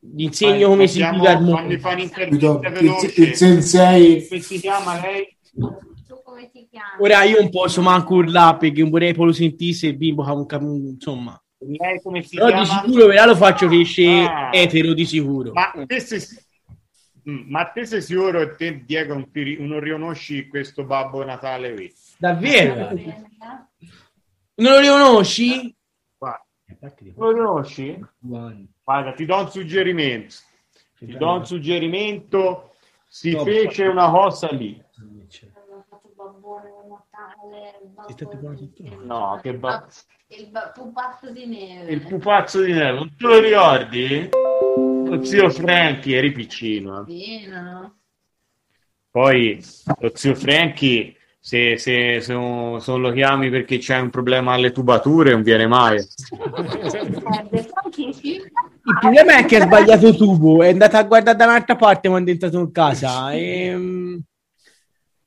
Gli 0.00 0.22
insegno 0.22 0.68
come 0.68 0.86
si 0.86 1.02
al 1.02 1.16
Fammi 1.18 1.50
mondo. 1.50 1.72
Il, 1.72 2.72
veloce. 2.72 3.20
il 3.20 3.34
sensei 3.34 4.26
Come 4.28 4.40
si 4.40 4.60
chiama 4.60 5.00
lei? 5.00 5.36
Come 6.36 6.50
ti 6.50 6.68
chiami? 6.70 7.00
Ora 7.00 7.22
io 7.24 7.40
non 7.40 7.48
posso 7.48 7.80
manco 7.80 8.16
urlare 8.16 8.58
perché 8.58 8.82
non 8.82 8.90
vorrei 8.90 9.14
poi 9.14 9.26
lo 9.26 9.32
sentisse 9.32 9.86
il 9.86 9.96
bimbo, 9.96 10.22
ha 10.22 10.34
un 10.34 10.44
cap- 10.44 10.60
insomma. 10.60 11.42
Lei 11.58 12.02
come 12.02 12.20
si 12.22 12.36
Però 12.36 12.48
di 12.48 12.62
chiama? 12.62 12.82
sicuro 12.84 13.06
però 13.06 13.24
lo 13.24 13.34
faccio 13.34 13.66
crescere 13.68 14.26
Ah. 14.26 14.50
etero 14.52 14.92
di 14.92 15.06
sicuro. 15.06 15.52
Ma 15.52 15.72
te 15.86 16.00
sei, 16.00 16.20
Mm, 17.28 17.50
ma 17.50 17.64
te 17.64 17.84
sei 17.86 18.02
sicuro 18.02 18.38
che 18.38 18.54
te, 18.54 18.84
Diego, 18.84 19.14
non, 19.14 19.28
non 19.66 19.80
riconosci 19.80 20.46
questo 20.46 20.84
Babbo 20.84 21.24
Natale 21.24 21.74
qui? 21.74 21.92
Davvero? 22.18 22.74
Non 24.58 24.72
lo 24.72 24.78
riconosci? 24.78 25.74
Guarda. 26.16 26.44
Lo 27.16 27.30
riconosci? 27.32 27.98
Guarda, 28.20 29.12
ti 29.14 29.24
do 29.24 29.38
un 29.40 29.50
suggerimento. 29.50 30.34
Ti 30.98 31.16
do 31.16 31.32
un 31.32 31.44
suggerimento. 31.46 32.74
Si 33.08 33.32
fece 33.36 33.86
una 33.86 34.08
cosa 34.08 34.48
lì. 34.52 34.80
Babbone 36.46 36.70
Natale, 36.86 37.80
il 37.82 37.88
babbo 37.90 38.54
di-? 38.54 39.04
No, 39.04 39.40
che 39.42 39.54
ba- 39.54 39.84
il 40.28 40.48
ba- 40.48 40.70
pupazzo 40.72 41.32
di 41.32 41.44
neve. 41.44 41.90
Il 41.90 42.06
pupazzo 42.06 42.62
di 42.62 42.72
neve, 42.72 42.92
non 42.92 43.16
te 43.16 43.26
lo 43.26 43.40
ricordi? 43.40 44.28
Lo 44.30 45.24
zio 45.24 45.50
Frankie, 45.50 46.16
eri 46.16 46.30
piccino. 46.30 47.00
eh. 47.00 47.04
Vino, 47.04 47.62
no? 47.62 47.96
Poi 49.10 49.60
lo 49.98 50.12
zio 50.14 50.36
Frankie, 50.36 51.16
se, 51.40 51.78
se, 51.78 52.20
se 52.20 52.32
non 52.32 52.80
se 52.80 52.92
lo 52.92 53.10
chiami 53.10 53.50
perché 53.50 53.78
c'è 53.78 53.98
un 53.98 54.10
problema 54.10 54.52
alle 54.52 54.70
tubature, 54.70 55.32
non 55.32 55.42
viene 55.42 55.66
mai. 55.66 55.98
Franchi. 57.58 58.36
Il 58.84 58.98
problema 59.00 59.38
è 59.38 59.44
che 59.46 59.56
ha 59.56 59.62
sbagliato 59.62 60.14
tubo, 60.14 60.62
è 60.62 60.68
andato 60.68 60.96
a 60.96 61.02
guardare 61.02 61.36
da 61.36 61.46
un'altra 61.46 61.74
parte 61.74 62.08
quando 62.08 62.30
è 62.30 62.34
entrato 62.34 62.60
in 62.60 62.70
casa. 62.70 63.32
E... 63.32 64.20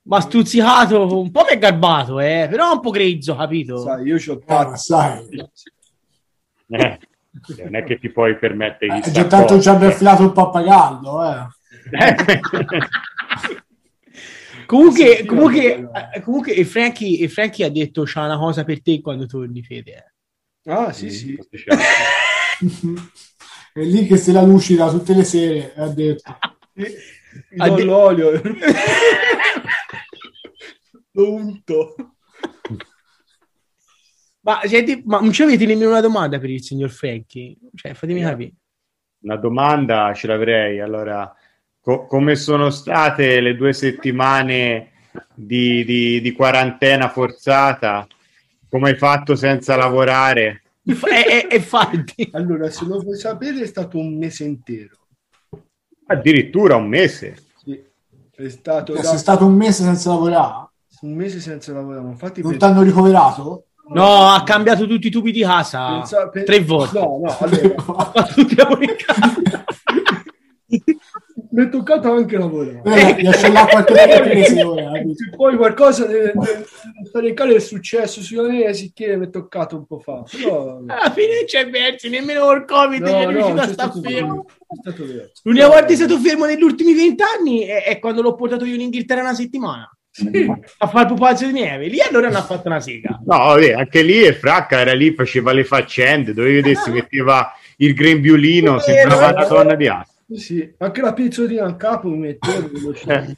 Ma 0.10 0.18
ha 0.18 0.22
stuzzicato, 0.22 1.20
un 1.22 1.30
po' 1.30 1.44
che 1.44 1.54
è 1.54 1.58
garbato, 1.60 2.20
eh, 2.20 2.48
però 2.50 2.74
un 2.74 2.80
po' 2.80 2.90
grezzo, 2.90 3.36
capito? 3.36 3.78
Sai, 3.78 4.06
io 4.08 4.18
c'ho 4.18 4.42
eh, 4.44 4.44
ma 4.48 4.76
sai 4.76 5.28
Eh, 6.68 7.00
non 7.64 7.76
è 7.76 7.84
che 7.84 8.00
ti 8.00 8.10
puoi 8.10 8.36
permettere 8.40 8.98
eh, 8.98 9.02
di 9.02 9.12
già 9.12 9.26
tanto 9.26 9.62
ci 9.62 9.70
abbia 9.70 9.90
affilato 9.90 10.24
il 10.24 10.32
pappagallo 10.32 11.24
eh. 11.32 11.48
Comunque, 14.66 15.16
Sì, 15.18 15.26
comunque, 15.26 15.90
eh, 16.14 16.22
comunque 16.22 16.54
e 16.54 16.64
Frankie, 16.66 17.20
e 17.24 17.28
Frankie 17.28 17.66
ha 17.66 17.70
detto 17.70 18.04
c'ha 18.06 18.26
una 18.26 18.38
cosa 18.38 18.64
per 18.64 18.82
te 18.84 19.02
quando 19.02 19.26
torni, 19.26 19.64
Fede. 19.64 19.92
eh. 20.64 20.72
Ah, 20.72 20.92
sì, 20.92 21.10
sì. 21.10 21.36
è 23.74 23.80
lì 23.82 24.06
che 24.06 24.18
se 24.18 24.32
la 24.32 24.42
lucida 24.44 24.90
tutte 24.90 25.14
le 25.16 25.24
sere 25.24 25.74
ha 25.76 25.88
detto 25.88 26.36
Gli 26.74 27.60
Ha 27.62 27.68
do 27.70 27.76
de- 27.76 27.84
l'olio. 27.84 28.32
Lo 31.20 31.34
unto. 31.34 31.96
Ma, 34.42 34.62
senti, 34.64 35.04
ma 35.06 35.20
non 35.20 35.34
ci 35.34 35.44
avete 35.44 35.66
nemmeno 35.66 35.90
una 35.90 36.00
domanda 36.00 36.40
per 36.40 36.50
il 36.50 36.64
signor 36.64 36.90
Frankie? 36.90 37.58
Cioè, 37.76 37.94
fatemi 37.94 38.22
capire. 38.22 38.54
Una 39.24 39.36
domanda 39.36 40.14
ce 40.14 40.28
l'avrei. 40.28 40.80
Allora, 40.80 41.32
co- 41.82 42.06
come 42.06 42.36
sono 42.38 42.70
state 42.70 43.42
le 43.42 43.56
due 43.58 43.74
settimane 43.74 44.92
di, 45.34 45.84
di- 45.84 46.22
di 46.22 46.32
quarantena 46.32 47.10
forzata? 47.10 48.08
Come 48.70 48.92
hai 48.92 48.96
fatto 48.96 49.36
senza 49.36 49.76
lavorare? 49.76 50.62
E, 50.86 50.94
e- 50.94 51.48
e 51.52 51.56
infatti, 51.58 52.30
Allora, 52.32 52.70
se 52.70 52.86
lo 52.86 53.00
vuoi 53.02 53.18
sapere, 53.18 53.60
è 53.62 53.66
stato 53.68 53.98
un 53.98 54.18
mese 54.18 54.46
intero. 54.46 54.98
Addirittura 56.06 56.78
un 56.78 56.88
mese. 56.88 57.36
Sì. 57.58 57.84
È 58.36 58.48
stato 58.48 58.94
Cioè, 58.94 59.02
da- 59.04 59.10
sei 59.10 59.18
stato 59.18 59.46
un 59.46 59.54
mese 59.56 59.84
senza 59.84 60.10
lavorare 60.12 60.69
un 61.02 61.14
mese 61.14 61.40
senza 61.40 61.74
lavorare. 61.74 62.08
Infatti, 62.08 62.42
non 62.42 62.52
per- 62.52 62.60
ti 62.60 62.66
hanno 62.66 62.82
ricoverato 62.82 63.66
no, 63.92 64.28
ha 64.30 64.44
cambiato 64.44 64.86
tutti 64.86 65.08
i 65.08 65.12
tubi 65.12 65.32
di 65.32 65.42
casa 65.42 65.88
pensa- 65.98 66.30
per- 66.30 66.44
tre 66.44 66.60
volte. 66.62 67.00
No, 67.00 67.20
no, 67.24 67.38
allora, 67.40 67.76
Ha 67.98 68.12
fatto 68.14 68.34
tutti 68.34 68.54
i 68.54 68.58
lavori 68.58 68.86
in 68.86 68.96
casa. 68.98 69.64
mi 71.52 71.64
è 71.66 71.70
toccato 71.70 72.12
anche 72.12 72.38
lavorare. 72.38 72.82
eh, 72.84 73.52
l'acqua 73.52 73.80
a 73.80 73.84
tutte 73.84 74.06
le 74.06 74.20
prese 74.22 74.64
ora 74.64 74.92
capito? 74.92 75.36
Poi 75.36 75.56
qualcosa 75.58 76.06
deve, 76.06 76.34
deve 76.36 76.66
fare 77.12 77.28
in 77.30 77.34
caso 77.34 77.56
è 77.56 77.60
successo 77.60 78.22
sulla 78.22 78.44
mia, 78.48 78.72
sicché 78.74 79.18
mi 79.18 79.26
è 79.26 79.30
toccato 79.32 79.76
un 79.76 79.86
po' 79.88 79.98
fa. 80.00 80.24
Però, 80.30 80.78
Alla 80.86 81.12
fine 81.12 81.34
non 81.36 81.46
c'è 81.46 81.68
versi, 81.70 82.10
nemmeno 82.10 82.42
col 82.46 82.66
Covid 82.66 83.02
no, 83.02 83.08
è 83.08 83.24
no, 83.24 83.30
riuscito 83.32 83.60
a 83.62 83.66
c'è 83.66 83.72
stare 83.74 83.92
fermo. 84.02 84.46
L'unica 85.44 85.68
volta 85.68 85.86
che 85.86 85.94
è 85.94 85.96
stato 85.96 86.18
fermo 86.20 86.46
negli 86.46 86.62
ultimi 86.62 86.94
vent'anni 86.94 87.62
è, 87.62 87.84
è 87.86 87.98
quando 88.00 88.22
l'ho 88.22 88.36
portato 88.36 88.66
io 88.66 88.76
in 88.76 88.82
Inghilterra 88.82 89.22
una 89.22 89.34
settimana 89.34 89.90
a 90.78 90.88
fare 90.88 91.08
pupazzo 91.08 91.46
di 91.46 91.54
neve. 91.54 91.88
Lì 91.88 92.02
allora 92.02 92.28
hanno 92.28 92.42
fatto 92.42 92.68
una 92.68 92.80
sega. 92.80 93.20
No, 93.26 93.38
vabbè, 93.38 93.74
anche 93.74 94.02
lì 94.02 94.20
è 94.20 94.34
fracca, 94.34 94.80
era 94.80 94.94
lì, 94.94 95.14
faceva 95.14 95.52
le 95.52 95.64
faccende, 95.64 96.34
dovevi 96.34 96.56
vedere, 96.56 96.76
si 96.76 96.92
metteva 96.92 97.54
il 97.78 97.94
grembiulino, 97.94 98.80
sembrava 98.80 99.30
una 99.30 99.46
donna 99.46 99.76
di 99.76 99.88
arte. 99.88 100.12
Sì, 100.36 100.74
anche 100.78 101.02
la 101.02 101.14
pizzotina 101.14 101.66
al 101.66 101.76
capo 101.78 102.10
mi. 102.10 102.30
Eh. 102.30 102.38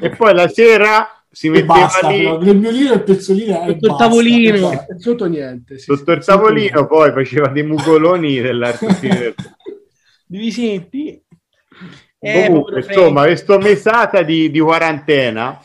E 0.00 0.10
poi 0.10 0.34
la 0.34 0.48
sera 0.48 1.24
si 1.30 1.46
e 1.46 1.50
metteva 1.50 1.74
basta 1.74 2.08
lì 2.08 2.18
però 2.18 2.34
il 2.36 2.44
grembiolino 2.44 2.92
e 2.92 2.94
il 2.94 3.02
pezzolino 3.02 3.62
e 3.62 3.70
Sotto 3.72 3.86
il 3.86 3.96
tavolino. 3.96 4.72
E 4.72 4.86
Sotto 4.98 5.26
niente. 5.26 5.78
sì, 5.78 5.84
sotto 5.84 6.12
sì, 6.12 6.18
il 6.18 6.24
tavolino, 6.24 6.86
poi 6.86 7.12
faceva 7.12 7.48
dei 7.48 7.62
mugoloni 7.62 8.40
dell'artista. 8.40 9.06
Devi 10.26 10.50
senti? 10.50 11.22
Eh, 12.18 12.46
Comunque, 12.46 12.84
insomma, 12.86 13.24
questa 13.24 13.58
mesata 13.58 14.22
di, 14.22 14.50
di 14.50 14.60
quarantena 14.60 15.60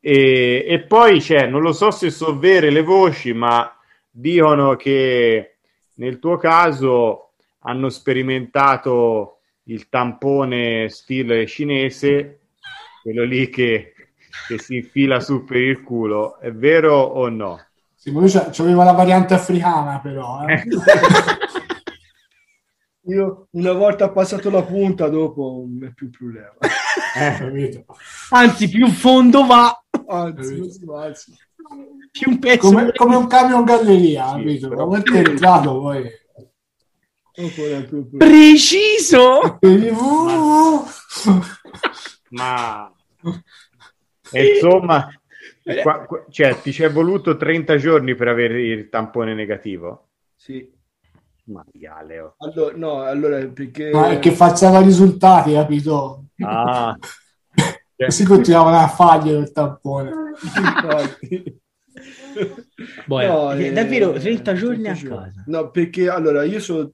e, 0.00 0.64
e 0.66 0.80
poi 0.80 1.20
c'è, 1.20 1.46
non 1.46 1.60
lo 1.60 1.72
so 1.72 1.90
se 1.90 2.10
sono 2.10 2.38
vere 2.38 2.70
le 2.70 2.82
voci, 2.82 3.32
ma 3.32 3.70
dicono 4.10 4.74
che 4.76 5.56
nel 5.94 6.18
tuo 6.18 6.38
caso 6.38 7.32
hanno 7.60 7.90
sperimentato 7.90 9.40
il 9.64 9.88
tampone 9.88 10.88
stile 10.88 11.46
cinese, 11.46 12.40
quello 13.02 13.24
lì 13.24 13.50
che, 13.50 13.92
che 14.48 14.58
si 14.58 14.76
infila 14.76 15.20
su 15.20 15.44
per 15.44 15.60
il 15.60 15.82
culo, 15.82 16.38
è 16.38 16.50
vero 16.50 16.96
o 16.96 17.28
no? 17.28 17.60
Sì, 17.94 18.10
ma 18.10 18.20
lui 18.20 18.30
c'aveva 18.30 18.82
la 18.82 18.92
variante 18.92 19.34
africana 19.34 20.00
però 20.00 20.46
eh. 20.46 20.62
Io 23.10 23.48
una 23.50 23.72
volta 23.72 24.10
passato 24.10 24.50
la 24.50 24.62
punta, 24.62 25.08
dopo 25.08 25.64
non 25.66 25.88
è 25.88 25.92
più 25.92 26.06
un 26.06 26.12
problema. 26.12 26.54
capito? 27.38 27.84
Anzi, 28.30 28.68
più 28.68 28.86
fondo 28.88 29.44
va, 29.46 29.84
Anzi, 30.06 30.60
anzi. 30.94 31.36
più 32.12 32.30
un 32.30 32.38
pezzo. 32.38 32.68
come, 32.68 32.92
come 32.92 33.16
un 33.16 33.26
camion 33.26 33.64
galleria 33.64 34.28
Sì, 34.28 34.36
capito? 34.36 34.68
però- 34.68 34.92
è 34.92 35.16
entrato 35.18 35.80
poi. 35.80 36.08
Preciso! 38.16 39.58
Ma 42.30 42.92
e 44.32 44.46
insomma, 44.54 45.08
qua- 45.82 46.04
qua- 46.04 46.24
cioè, 46.30 46.60
ti 46.60 46.72
ci 46.72 46.82
è 46.84 46.90
voluto 46.90 47.36
30 47.36 47.76
giorni 47.76 48.14
per 48.14 48.28
avere 48.28 48.62
il 48.62 48.88
tampone 48.88 49.34
negativo? 49.34 50.08
Sì. 50.36 50.78
Ma 51.50 51.64
Leo. 52.06 52.34
Allora, 52.38 52.76
no, 52.76 53.02
allora 53.02 53.44
perché... 53.48 53.90
ma 53.90 54.10
è 54.10 54.18
che 54.20 54.30
falsava 54.30 54.80
risultati 54.80 55.52
capito? 55.52 56.26
Ah, 56.44 56.96
Così 57.96 58.24
continuavano 58.24 58.78
a 58.78 58.88
fargli 58.88 59.30
il 59.30 59.50
tampone. 59.52 60.10
Boh, 63.06 63.20
No, 63.20 63.52
eh, 63.52 63.66
eh, 63.66 63.72
davvero 63.72 64.12
30 64.12 64.54
giorni 64.54 64.84
30 64.84 64.90
a 64.90 64.94
giorni. 64.94 65.16
casa. 65.16 65.44
No, 65.46 65.70
perché 65.70 66.08
allora 66.08 66.44
io 66.44 66.60
so 66.60 66.92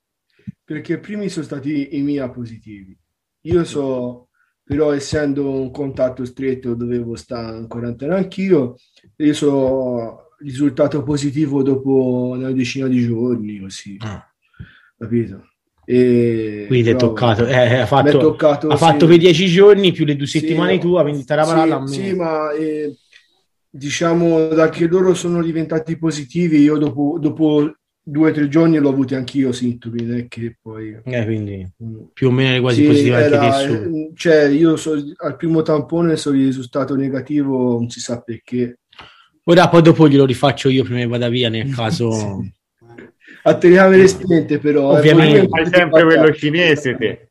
perché 0.64 0.94
i 0.94 1.00
primi 1.00 1.28
sono 1.28 1.44
stati 1.44 1.96
i 1.96 2.00
miei 2.00 2.28
positivi. 2.30 2.96
Io 3.42 3.62
so, 3.64 4.28
però 4.64 4.92
essendo 4.92 5.48
un 5.48 5.70
contatto 5.70 6.24
stretto 6.24 6.74
dovevo 6.74 7.14
stare 7.14 7.58
in 7.58 7.68
quarantena 7.68 8.16
anch'io. 8.16 8.74
Io 9.16 9.34
so 9.34 10.30
risultato 10.38 11.02
positivo 11.02 11.62
dopo 11.62 12.30
una 12.34 12.50
decina 12.50 12.88
di 12.88 13.06
giorni, 13.06 13.60
così, 13.60 13.96
Ah. 14.00 14.28
Capito? 14.98 15.48
E 15.85 16.64
Quindi 16.66 16.85
ti 16.85 16.90
è 16.90 16.96
però 16.96 17.09
toccato, 17.09 17.46
eh, 17.46 17.54
ha 17.54 17.76
mi 17.76 17.82
è 17.82 17.87
fatto, 17.87 18.18
toccato, 18.18 18.68
ha 18.68 18.76
sì. 18.76 18.85
fatto 18.85 19.06
per 19.06 19.18
10 19.18 19.46
giorni 19.46 19.92
più 19.92 20.04
le 20.04 20.16
due 20.16 20.26
Sì, 20.26 20.38
settimane 20.38 20.78
tua, 20.78 21.02
quindi 21.02 21.24
te 21.24 21.35
la 21.37 21.44
sì, 21.44 21.50
a 21.52 21.80
me. 21.80 21.87
sì, 21.87 22.12
ma 22.14 22.50
eh, 22.52 22.96
diciamo 23.70 24.48
da 24.48 24.68
che 24.68 24.87
loro 24.87 25.14
sono 25.14 25.42
diventati 25.42 25.96
positivi, 25.96 26.61
io 26.62 26.76
dopo, 26.78 27.18
dopo 27.20 27.72
due 28.02 28.30
o 28.30 28.32
tre 28.32 28.48
giorni 28.48 28.78
l'ho 28.78 28.88
avuti 28.88 29.14
anch'io 29.14 29.52
sintomi, 29.52 30.02
non 30.02 30.16
è 30.18 30.28
che 30.28 30.56
poi... 30.61 30.98
Eh, 31.04 31.24
quindi 31.24 31.68
mm. 31.82 31.96
più 32.12 32.28
o 32.28 32.30
meno 32.30 32.61
quasi 32.61 32.80
Sì, 32.80 32.87
positiva 32.87 33.16
anche 33.16 33.28
era- 33.30 33.46
te 33.46 33.52
su. 33.52 33.72
eh, 33.72 34.12
cioè 34.14 34.44
io 34.46 34.76
so- 34.76 34.94
al 35.18 35.37
primo 35.37 35.62
tampone 35.62 36.16
sono 36.16 36.37
risultato 36.37 36.94
negativo, 36.96 37.72
non 37.74 37.90
si 37.90 38.00
sa 38.00 38.20
perché. 38.20 38.78
Ora 39.44 39.68
poi 39.68 39.82
dopo 39.82 40.09
glielo 40.09 40.24
rifaccio 40.24 40.68
io 40.68 40.82
prima 40.82 40.98
che 41.00 41.06
vada 41.06 41.28
via 41.28 41.48
nel 41.48 41.68
caso... 41.74 42.44
A 43.48 43.54
telecamere 43.54 44.06
spente 44.09 44.59
però. 44.59 44.94
eh, 44.94 44.98
Ovviamente. 44.98 45.48
Fai 45.48 45.66
sempre 45.66 46.04
quello 46.04 46.32
cinese 46.35 46.96
te. 46.96 47.28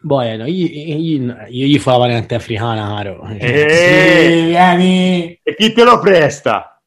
Boh, 0.00 0.22
eh, 0.22 0.36
no, 0.36 0.46
io, 0.46 0.66
io, 0.66 1.36
io 1.48 1.66
gli 1.66 1.78
fa 1.78 1.92
la 1.92 1.98
variante 1.98 2.34
africana, 2.34 2.86
caro. 2.96 3.26
Sì, 3.30 3.36
Eh, 3.38 4.42
vieni. 4.46 5.38
e 5.42 5.54
chi 5.54 5.72
te 5.72 5.84
lo 5.84 5.98
presta? 6.00 6.80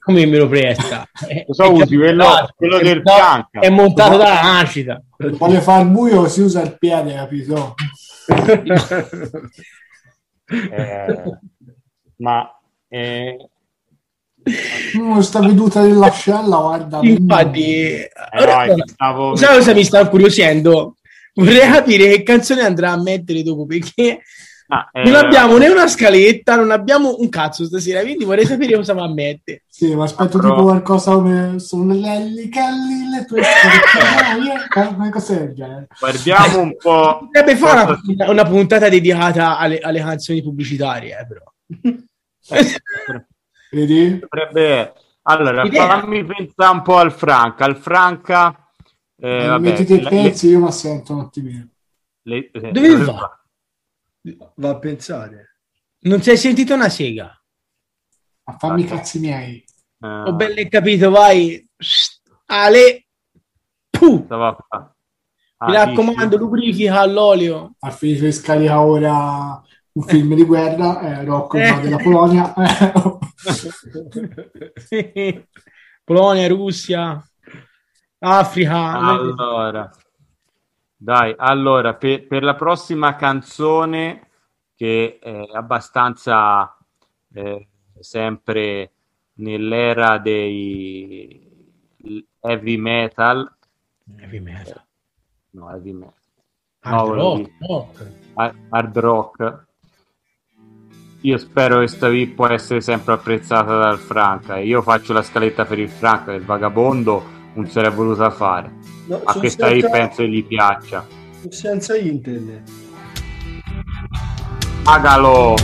Come 0.00 0.26
me 0.26 0.38
lo 0.38 0.48
presta? 0.48 1.06
Lo 1.46 1.54
so, 1.54 1.70
usi 1.72 1.96
quello, 1.96 2.50
quello 2.56 2.78
del 2.78 2.96
No, 2.96 3.02
Bianca. 3.02 3.60
È 3.60 3.68
montato 3.68 4.16
dalla 4.16 4.42
nascita. 4.42 5.00
Vuole 5.18 5.60
far 5.60 5.86
buio, 5.86 6.26
si 6.26 6.40
usa 6.40 6.62
il 6.62 6.76
piede, 6.78 7.14
capito? 7.14 7.74
Eh, 10.48 11.22
ma 12.18 12.48
eh, 12.88 13.48
Sta 15.20 15.40
veduta 15.40 15.82
dell'ascella, 15.82 16.56
guarda. 16.58 17.00
Infatti, 17.02 17.64
eh, 17.74 18.10
ora- 18.38 18.66
no, 18.66 18.84
stavo... 18.86 19.36
sai 19.36 19.56
cosa 19.56 19.74
mi 19.74 19.84
sta 19.84 20.00
incuriosendo? 20.00 20.96
Vorrei 21.34 21.70
capire 21.70 22.08
che 22.10 22.22
canzone 22.22 22.62
andrà 22.62 22.92
a 22.92 23.02
mettere 23.02 23.42
dopo 23.42 23.66
perché 23.66 24.20
Ah, 24.68 24.88
eh, 24.92 25.04
non 25.04 25.14
abbiamo 25.14 25.58
né 25.58 25.68
una 25.68 25.86
scaletta, 25.86 26.56
non 26.56 26.72
abbiamo 26.72 27.14
un 27.20 27.28
cazzo 27.28 27.64
stasera. 27.66 28.00
Quindi 28.00 28.24
vorrei 28.24 28.44
sapere 28.44 28.74
cosa 28.74 28.94
va 28.94 29.04
a 29.04 29.12
mettere. 29.12 29.62
Sì, 29.68 29.94
ma 29.94 30.02
aspetto 30.04 30.38
però- 30.38 30.54
tipo 30.54 30.62
qualcosa 30.64 31.12
come 31.12 31.58
sono 31.60 31.92
le 31.94 32.48
Kelly, 32.50 33.08
le 33.14 33.24
tue 33.26 33.42
genere. 35.54 35.86
Guardiamo 36.00 36.60
un 36.60 36.76
po'. 36.76 37.18
Potrebbe 37.20 37.54
fare 37.56 37.96
una, 38.08 38.30
una 38.30 38.44
puntata 38.44 38.88
dedicata 38.88 39.56
alle, 39.56 39.78
alle 39.78 40.00
canzoni 40.00 40.42
pubblicitarie, 40.42 41.16
eh, 41.16 41.26
però. 41.28 41.44
Vedi? 43.76 44.18
Potrebbe... 44.20 44.94
Allora, 45.28 45.64
Idea. 45.64 45.86
fammi 46.00 46.24
pensare 46.24 46.72
un 46.72 46.82
po' 46.82 46.96
al 46.96 47.12
Franca. 47.12 47.64
Al 47.64 47.76
Franca... 47.76 48.70
Eh, 49.18 49.28
Eh, 49.44 49.46
vabbè, 49.48 49.60
mettiti 49.70 49.94
i 49.94 50.02
le- 50.02 50.08
pezzi, 50.08 50.48
io 50.48 50.60
mi 50.60 50.66
assento 50.68 51.12
un 51.14 51.20
attimino. 51.20 51.68
le- 52.22 52.50
le- 52.52 52.70
Dove 52.72 52.88
le- 52.96 53.04
va? 53.04 53.40
Va 54.56 54.70
a 54.70 54.78
pensare. 54.78 55.56
Non 56.00 56.22
si 56.22 56.30
è 56.30 56.36
sentito 56.36 56.74
una 56.74 56.88
sega? 56.88 57.30
A 58.44 58.52
farmi 58.58 58.82
i 58.82 58.84
cazzi 58.84 59.18
miei. 59.18 59.64
eh, 60.00 60.06
Ho 60.06 60.32
ben 60.34 60.68
capito, 60.68 61.10
vai. 61.10 61.66
Ale. 62.46 63.06
Puh. 63.90 64.22
stava 64.24 64.56
Ah, 65.58 65.66
Mi 65.68 65.72
raccomando, 65.72 66.24
dici? 66.26 66.36
lubrifica 66.38 67.00
all'olio. 67.00 67.74
Ha 67.80 67.90
finito 67.90 68.24
di 68.24 68.32
scaricare 68.32 68.78
ora 68.78 69.62
un 69.92 70.02
film 70.02 70.34
di 70.34 70.44
guerra, 70.44 71.00
eh, 71.00 71.24
Rocco 71.24 71.56
Eh. 71.56 71.80
della 71.80 71.96
Polonia. 71.96 72.52
Polonia, 76.04 76.48
Russia, 76.48 77.22
Africa. 78.18 78.92
Allora, 78.92 79.90
dai, 80.96 81.34
allora, 81.36 81.94
per, 81.94 82.26
per 82.26 82.42
la 82.42 82.54
prossima 82.54 83.16
canzone, 83.16 84.28
che 84.74 85.18
è 85.20 85.46
abbastanza 85.52 86.76
eh, 87.32 87.68
sempre 87.98 88.92
nell'era 89.34 90.18
dei 90.18 91.42
heavy 92.40 92.76
metal, 92.76 93.54
Heavy 94.18 94.38
metal. 94.38 94.82
no, 95.50 95.68
heavy 95.70 95.92
metal, 95.92 96.14
Hard 96.80 97.08
No, 97.08 97.14
rock, 97.14 98.12
hard 98.70 98.96
rock. 98.98 99.65
Io 101.26 101.38
spero 101.38 101.80
che 101.80 101.88
sta 101.88 102.06
qui 102.08 102.28
può 102.28 102.46
essere 102.46 102.80
sempre 102.80 103.14
apprezzata 103.14 103.76
dal 103.76 103.98
Franca. 103.98 104.58
Io 104.58 104.80
faccio 104.80 105.12
la 105.12 105.22
scaletta 105.22 105.64
per 105.64 105.80
il 105.80 105.88
Franca, 105.88 106.32
il 106.32 106.44
vagabondo 106.44 107.20
non 107.54 107.68
se 107.68 107.80
l'è 107.80 107.90
voluta 107.90 108.30
fare. 108.30 108.70
No, 109.06 109.16
A 109.24 109.32
sono 109.32 109.40
questa 109.40 109.66
senza- 109.66 109.88
penso 109.90 110.16
che 110.22 110.28
gli 110.28 110.44
piaccia. 110.44 111.04
senza 111.48 111.96
internet. 111.96 112.70
Pagalo! 114.84 115.54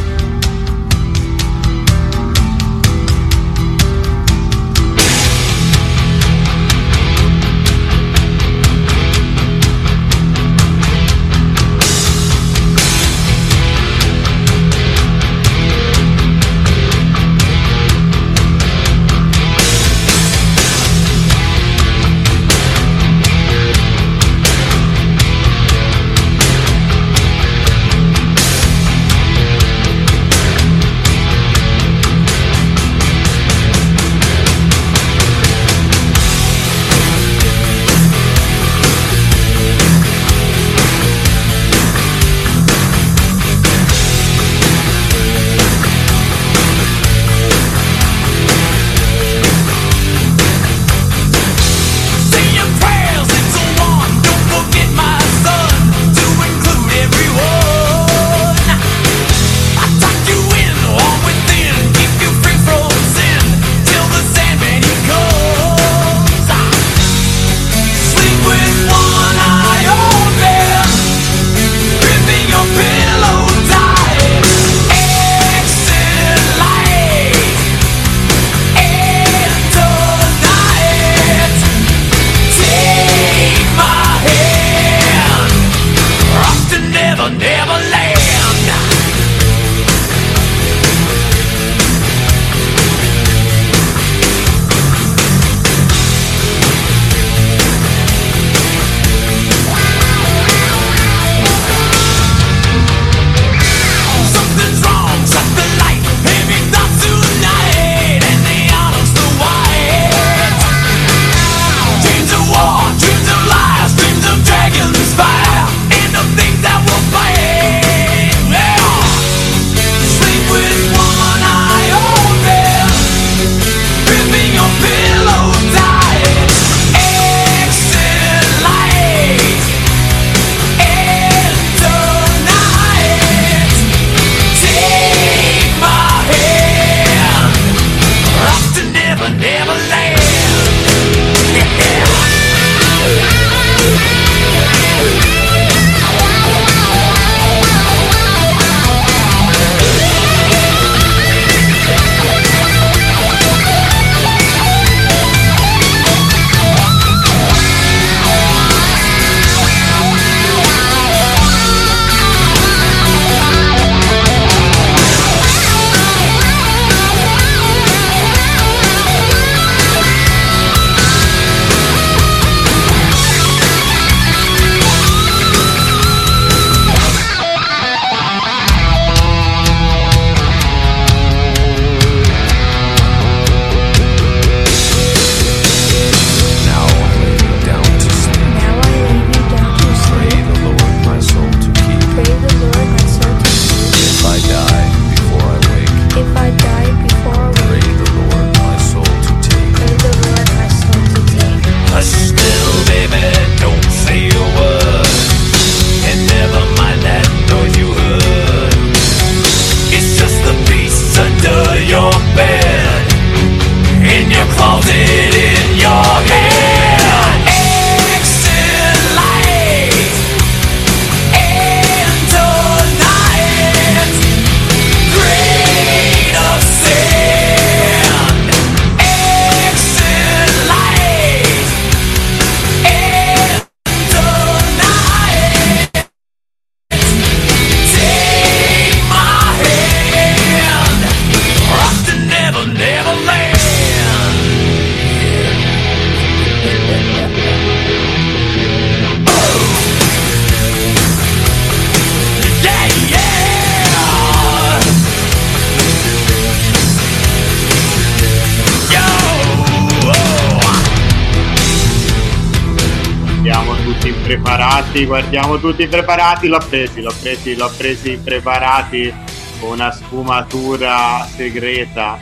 Guardiamo 265.07 265.59
tutti 265.59 265.83
impreparati, 265.83 266.49
l'ho 266.49 266.59
presi, 266.69 267.01
l'ho 267.01 267.15
presi, 267.21 267.57
l'ho 267.57 267.71
presi 267.77 268.13
impreparati 268.13 269.13
con 269.61 269.71
una 269.73 269.91
sfumatura 269.91 271.25
segreta. 271.27 272.19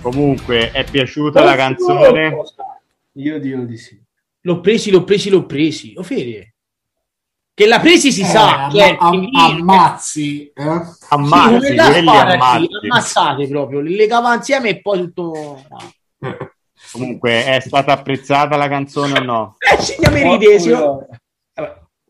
Comunque, 0.00 0.70
è 0.72 0.84
piaciuta 0.84 1.42
la 1.44 1.54
canzone? 1.56 2.36
Io 3.14 3.38
dirò 3.38 3.62
di 3.62 3.76
sì. 3.76 4.00
L'ho 4.42 4.60
presi, 4.60 4.90
l'ho 4.90 5.04
presi, 5.04 5.28
l'ho 5.30 5.44
presi. 5.44 5.92
O 5.96 6.02
Fede? 6.02 6.54
Che 7.52 7.66
la 7.66 7.78
presi 7.80 8.10
si 8.10 8.22
Eh, 8.22 8.24
sa, 8.24 8.64
amma- 8.64 8.72
che 8.72 8.84
è 8.84 8.96
am- 8.98 9.28
ammazzi, 9.32 10.50
eh? 10.54 10.80
Sì, 10.84 11.06
Ammazzi, 11.10 11.74
da 11.74 11.90
quelli 11.90 12.08
ammazzi. 12.08 12.68
ammazzate 12.82 13.48
proprio, 13.48 13.80
li 13.80 13.96
legava 13.96 14.34
insieme 14.34 14.70
e 14.70 14.80
poi 14.80 14.98
tutto... 15.00 15.62
Comunque, 16.92 17.44
è 17.44 17.60
stata 17.60 17.92
apprezzata 17.92 18.56
la 18.56 18.66
canzone 18.68 19.18
o 19.18 19.22
no? 19.22 19.56
Eh, 19.58 19.76
sì, 19.82 19.92
sì. 19.92 20.70
Vabbè, 20.70 21.09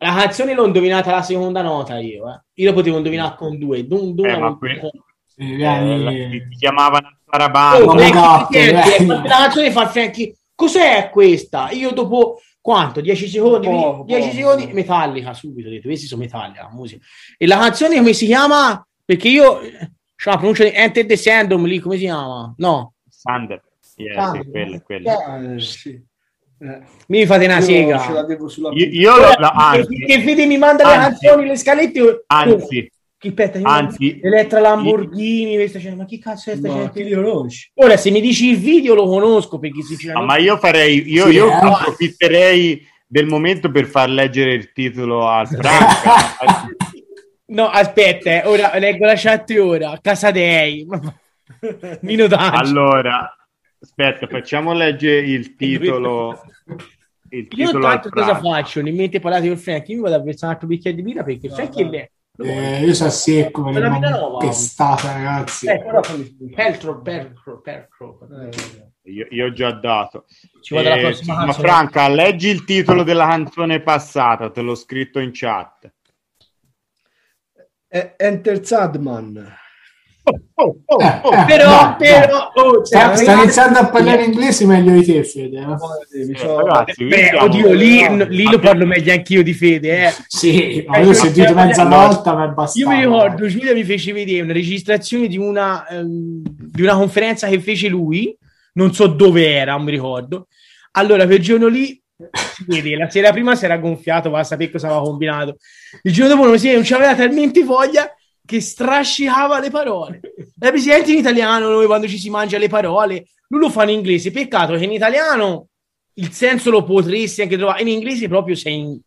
La 0.03 0.15
canzone 0.15 0.55
l'ho 0.55 0.65
indovinata 0.65 1.11
la 1.11 1.23
seconda 1.23 1.61
nota 1.63 1.99
io, 1.99 2.29
eh. 2.31 2.41
Io 2.55 2.69
lo 2.71 2.73
potevo 2.75 2.97
indovinare 2.97 3.35
con 3.37 3.59
due. 3.59 3.87
Dun, 3.87 4.15
dun, 4.15 4.27
Eh, 4.29 4.39
ma 4.39 4.49
con- 4.57 4.59
que- 4.59 4.91
Sì, 5.27 5.43
Eh, 5.53 5.57
vieni- 5.57 6.03
la- 6.03 6.11
ti 6.11 6.49
ti 6.49 6.57
chiamavano 6.57 7.09
a 7.27 7.77
Oh, 7.77 7.91
Frankie 7.91 8.11
Frankie, 8.11 8.97
eh. 8.97 9.07
la 9.07 9.23
canzone 9.23 9.71
fa 9.71 9.87
Frankie. 9.89 10.35
Cos'è 10.55 11.09
questa? 11.11 11.71
Io 11.71 11.93
dopo 11.93 12.41
quanto? 12.61 13.01
10 13.01 13.29
secondi? 13.29 13.67
Poco, 13.69 14.05
10 14.05 14.29
poco. 14.29 14.37
secondi? 14.37 14.73
Metallica, 14.73 15.33
subito. 15.35 15.69
Ho 15.69 15.71
detto, 15.71 15.87
questi 15.89 16.07
sono 16.07 16.23
Metallica, 16.23 16.63
la 16.63 16.71
musica. 16.73 17.05
E 17.39 17.47
la 17.47 17.59
canzone 17.59 17.97
come 17.97 18.13
si 18.15 18.27
chiama? 18.27 18.87
Perché 19.05 19.29
io... 19.29 19.61
C'è 20.17 20.29
la 20.31 20.37
pronuncia 20.37 20.65
di 20.65 20.73
Enter 20.75 21.07
the 21.07 21.17
Sandom 21.17 21.65
lì, 21.65 21.79
come 21.79 21.95
si 21.97 22.03
chiama? 22.05 22.53
No. 22.59 22.95
Sander. 23.09 23.63
Yes, 23.97 24.15
Sander. 24.15 24.43
sì, 24.45 24.51
quello, 24.51 24.81
quello. 24.85 25.09
Eh, 25.57 25.61
sì. 25.61 26.05
Eh, 26.63 26.81
Mi 27.07 27.25
fate 27.27 27.45
una 27.47 27.57
io 27.57 27.63
sega. 27.63 28.27
Io, 28.75 28.87
io 28.87 29.17
lo- 29.17 29.33
la- 29.39 29.53
anzi, 29.55 29.95
che, 30.05 30.23
che 30.23 30.47
mi 30.47 30.59
manda 30.59 30.85
le 30.87 30.95
canzoni, 30.95 31.47
le 31.47 31.57
scalette. 31.57 32.25
anzi, 32.27 32.91
Chi 33.17 33.29
aspetta, 33.29 33.59
io- 33.59 33.67
anzi, 33.67 34.21
Elettra 34.23 34.61
Lamborghini, 34.61 35.55
questa 35.55 35.79
cioè, 35.79 35.95
ma 35.95 36.05
chi 36.05 36.19
cazzo 36.19 36.51
è 36.51 36.57
sta 36.57 36.69
Ma 36.69 36.75
gente? 36.75 36.93
chi 37.03 37.05
li 37.09 37.15
conosci? 37.15 37.71
Ora, 37.77 37.97
se 37.97 38.11
mi 38.11 38.21
dici 38.21 38.49
il 38.51 38.59
video, 38.59 38.95
lo 38.95 39.07
conosco 39.07 39.59
perché 39.59 39.79
no, 39.79 39.85
sinceramente. 39.85 40.27
ma 40.27 40.39
io 40.39 40.57
farei, 40.59 41.11
io, 41.11 41.27
Sì, 41.27 41.33
io 41.33 41.49
eh. 41.49 41.53
approfitterei 41.53 42.87
del 43.07 43.27
momento 43.27 43.71
per 43.71 43.87
far 43.87 44.09
leggere 44.11 44.53
il 44.53 44.73
titolo 44.73 45.27
al 45.29 45.47
Franca. 45.49 46.69
No, 47.51 47.67
aspetta, 47.69 48.31
eh, 48.31 48.47
ora 48.47 48.79
leggo 48.79 49.05
la 49.07 49.15
chat 49.17 49.51
ora. 49.59 49.99
Casadei. 50.01 50.87
Nino 52.03 52.27
D'Angelo. 52.29 52.59
allora, 52.91 53.37
aspetta, 53.81 54.27
facciamo 54.27 54.73
leggere 54.73 55.21
il 55.27 55.55
titolo. 55.57 56.41
Il 57.33 57.47
Io 57.51 57.67
titolo 57.67 57.81
tanto 57.85 58.09
cosa 58.11 58.39
faccio? 58.39 58.83
Nel 58.83 58.95
mente 58.95 59.21
parlate 59.21 59.47
con 59.49 59.57
Frankie, 59.57 59.95
io 59.95 60.03
mi 60.03 60.09
vado 60.09 60.21
a 60.21 60.25
versare 60.25 60.47
un 60.47 60.53
altro 60.53 60.67
bicchiere 60.69 60.97
di 60.97 61.03
birra 61.03 61.23
perché 61.23 61.49
Frankie 61.49 61.85
è 61.85 61.89
lei. 61.89 62.11
Eh, 62.43 62.85
io 62.87 62.95
sono 62.95 63.11
secco 63.11 63.63
per 63.71 63.89
nuova. 63.89 64.39
pestata, 64.39 65.13
ragazzi. 65.13 65.67
Eh, 65.67 65.79
però 65.79 66.01
Peltro, 66.55 67.03
Peltro, 67.03 67.61
Peltro. 67.61 68.19
Io, 69.03 69.27
io 69.31 69.47
ho 69.47 69.53
già 69.53 69.73
dato. 69.73 70.25
Ci 70.61 70.75
vado 70.75 70.89
alla 70.89 70.97
Eh, 70.97 71.03
prossima 71.03 71.35
ma 71.35 71.45
canzone. 71.45 71.69
Franca, 71.69 72.09
leggi 72.09 72.49
il 72.49 72.65
titolo 72.65 73.03
della 73.03 73.27
canzone 73.27 73.81
passata, 73.81 74.51
te 74.51 74.63
l'ho 74.63 74.75
scritto 74.75 75.19
in 75.19 75.31
chat. 75.33 75.93
Enter 78.19 78.65
Sadman. 78.65 79.59
Oh, 80.55 80.77
oh, 80.85 81.01
Eh, 81.01 81.21
oh. 81.23 81.33
eh, 81.33 81.45
Però, 81.47 81.69
no, 81.69 82.53
oh, 82.55 82.85
Sta, 82.85 83.17
cioè, 83.17 83.35
iniziando 83.35 83.79
a 83.79 83.89
parlare 83.89 84.25
inglese 84.25 84.67
meglio 84.67 84.93
di 84.93 85.05
te, 85.05 85.25
Fede. 85.25 85.59
eh? 85.59 86.25
Mi 86.25 86.33
Eh, 86.33 86.57
ragazzi, 86.57 87.05
Beh, 87.05 87.37
oddio, 87.39 87.73
lì, 87.73 88.27
lì 88.29 88.45
lo 88.51 88.59
parlo 88.59 88.87
meglio 88.87 89.13
anch'io 89.13 89.43
di 89.43 89.53
Fede, 89.53 90.07
eh. 90.07 90.13
Sì, 90.27 90.85
ma 90.87 90.99
io 90.99 91.11
ho 91.11 91.13
sentito 91.13 91.55
mezza 91.55 91.85
volta, 91.85 92.35
ma 92.35 92.45
è 92.45 92.49
bastato. 92.49 92.79
Io 92.79 92.89
mi 92.89 93.01
ricordo, 93.01 93.47
Giulia 93.47 93.73
mi 93.73 93.85
fece 93.85 94.13
vedere 94.13 94.43
una 94.43 94.53
registrazione 94.53 95.29
di 95.29 95.39
una, 95.39 95.87
ehm, 95.89 96.43
di 96.45 96.83
una 96.83 96.95
conferenza 96.95 97.47
che 97.49 97.61
fece 97.61 97.89
lui, 97.89 98.37
non 98.75 98.93
so 98.95 99.07
dove 99.07 99.49
era, 99.51 99.73
non 99.73 99.85
mi 99.85 99.91
ricordo. 99.93 100.47
Allora, 100.93 101.25
quel 101.27 101.41
giorno 101.41 101.69
lì, 101.69 102.01
la 102.97 103.09
sera 103.09 103.31
prima 103.33 103.55
si 103.55 103.65
era 103.65 103.79
gonfiato, 103.79 104.29
va 104.31 104.41
a 104.41 104.45
sapere 104.45 104.71
cosa 104.71 104.89
aveva 104.89 105.03
combinato. 105.03 105.57
Il 106.03 106.13
giorno 106.13 106.35
dopo 106.35 106.47
non 106.47 106.59
c'aveva 106.83 107.15
talmente 107.15 107.63
voglia 107.65 108.13
che 108.51 108.61
strascicava 108.61 109.61
le 109.61 109.71
parole. 109.71 110.21
È 110.59 110.71
presente 110.71 111.13
in 111.13 111.19
italiano 111.19 111.69
noi 111.69 111.87
quando 111.87 112.09
ci 112.09 112.19
si 112.19 112.31
mangia 112.31 112.59
le 112.59 112.67
parole, 112.67 113.29
lui 113.47 113.61
lo 113.61 113.71
fa 113.71 113.85
in 113.85 113.91
inglese. 113.91 114.33
Peccato 114.33 114.75
che 114.75 114.83
in 114.83 114.91
italiano 114.91 115.69
il 116.15 116.33
senso 116.33 116.73
lo 116.73 116.83
potresti 116.83 117.43
anche 117.43 117.57
trovare, 117.57 117.83
in 117.83 117.87
inglese 117.87 118.27
proprio 118.27 118.57
sei 118.57 118.75
in... 118.77 119.01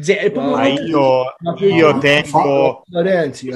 ze- 0.00 0.18
è 0.18 0.32
proprio- 0.32 0.56
Ma 0.56 0.66
io, 0.66 1.22
io 1.60 1.98
tengo, 1.98 2.82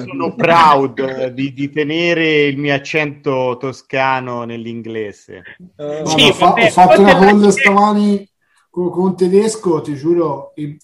sono 0.05 0.35
proud 0.37 1.27
di, 1.31 1.53
di 1.53 1.71
tenere 1.73 2.45
il 2.45 2.59
mio 2.59 2.75
accento 2.75 3.57
toscano 3.59 4.45
nell'inglese. 4.45 5.43
Eh, 5.77 6.03
Sì, 6.05 6.33
fa- 6.35 6.53
ho 6.53 6.71
fatto 6.71 7.01
una 7.01 7.19
call 7.19 7.49
stamani 7.49 8.31
con, 8.71 8.91
con 8.91 9.07
un 9.07 9.17
tedesco, 9.17 9.81
ti 9.81 9.97
giuro, 9.97 10.53
mi 10.55 10.79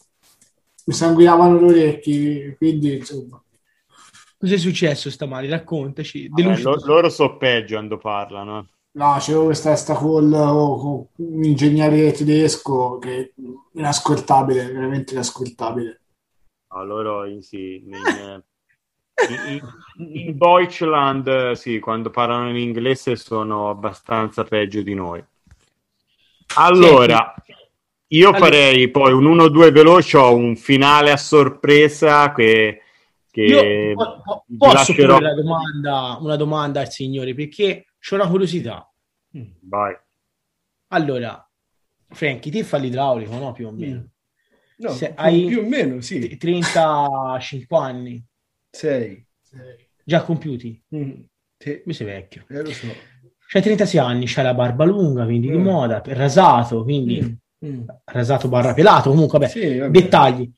sanguinavano 0.93 1.61
gli 1.61 1.65
orecchi, 1.65 2.55
quindi 2.59 2.97
insomma. 2.97 3.41
Cos'è 4.43 4.57
successo 4.59 5.09
stamani? 5.09 5.47
Raccontaci. 5.47 6.27
Vabbè, 6.29 6.59
lo- 6.63 6.83
loro 6.85 7.09
so 7.09 7.37
peggio 7.37 7.77
quando 7.77 7.97
parlano. 7.97 8.71
No, 8.95 9.17
c'avevo 9.21 9.45
questa, 9.45 9.77
sta 9.77 9.95
call 9.95 10.33
oh, 10.33 10.77
con 10.81 11.07
un 11.15 11.45
ingegnere 11.45 12.11
tedesco 12.11 12.99
che 12.99 13.21
è 13.21 13.31
inascoltabile, 13.75 14.67
veramente 14.73 15.13
inascoltabile. 15.13 16.01
No, 16.75 16.85
loro 16.85 17.25
in- 17.25 17.41
sì, 17.41 17.77
in, 17.87 17.93
in, 19.29 19.61
in- 19.99 20.17
in 20.17 20.37
Deutschland, 20.37 21.53
sì, 21.53 21.79
quando 21.79 22.11
parlano 22.11 22.51
in 22.51 22.57
inglese 22.57 23.15
sono 23.15 23.71
abbastanza 23.71 24.43
peggio 24.43 24.83
di 24.83 24.95
noi. 24.95 25.25
Allora, 26.57 27.33
io 28.09 28.29
Allora- 28.29 28.39
farei 28.45 28.91
poi 28.91 29.13
un 29.13 29.25
1-2 29.25 29.71
veloce, 29.71 30.17
ho 30.17 30.35
un 30.35 30.57
finale 30.57 31.13
a 31.13 31.17
sorpresa 31.17 32.33
che, 32.35 32.83
che 33.33 33.41
Io 33.43 33.95
po- 33.95 34.45
posso 34.59 34.73
lascerò. 34.75 35.17
una 35.17 35.35
domanda, 35.35 36.19
una 36.21 36.37
domanda 36.37 36.81
al 36.81 36.91
signore 36.91 37.35
perché 37.35 37.87
c'ho 37.99 38.15
una 38.17 38.29
curiosità. 38.29 38.87
Vai. 39.63 39.97
Allora, 40.89 41.51
Franky, 42.09 42.51
te 42.51 42.63
fa 42.63 42.77
l'idraulico, 42.77 43.35
no? 43.39 43.53
Più 43.53 43.67
o 43.67 43.71
meno. 43.73 44.07
no, 44.77 44.91
Se 44.91 45.07
più, 45.15 45.15
hai- 45.17 45.47
più 45.47 45.61
o 45.61 45.67
meno, 45.67 46.01
sì. 46.03 46.19
T- 46.29 46.37
35 46.37 47.79
anni, 47.79 48.23
Sei. 48.71 49.27
già 50.05 50.23
compiuti. 50.23 50.83
Mm, 50.95 51.13
sì, 51.57 51.83
Mi 51.87 51.95
sei 51.95 52.07
vecchio. 52.07 52.45
eh, 52.51 52.63
lo 52.63 52.71
so. 52.73 52.89
C'hai 53.47 53.63
36 53.63 54.01
anni, 54.01 54.25
c'hai 54.27 54.45
la 54.45 54.55
barba 54.55 54.85
lunga, 54.85 55.25
quindi 55.25 55.49
di 55.51 55.57
Mm. 55.57 55.63
moda, 55.63 56.03
rasato, 56.05 56.83
quindi 56.83 57.39
Mm. 57.65 57.85
rasato 58.07 58.49
barra 58.49 58.75
pelato, 58.75 59.09
comunque 59.11 59.39
vabbè, 59.39 59.51
Sì, 59.51 59.79
vabbè. 59.79 59.91
dettagli. 59.91 60.51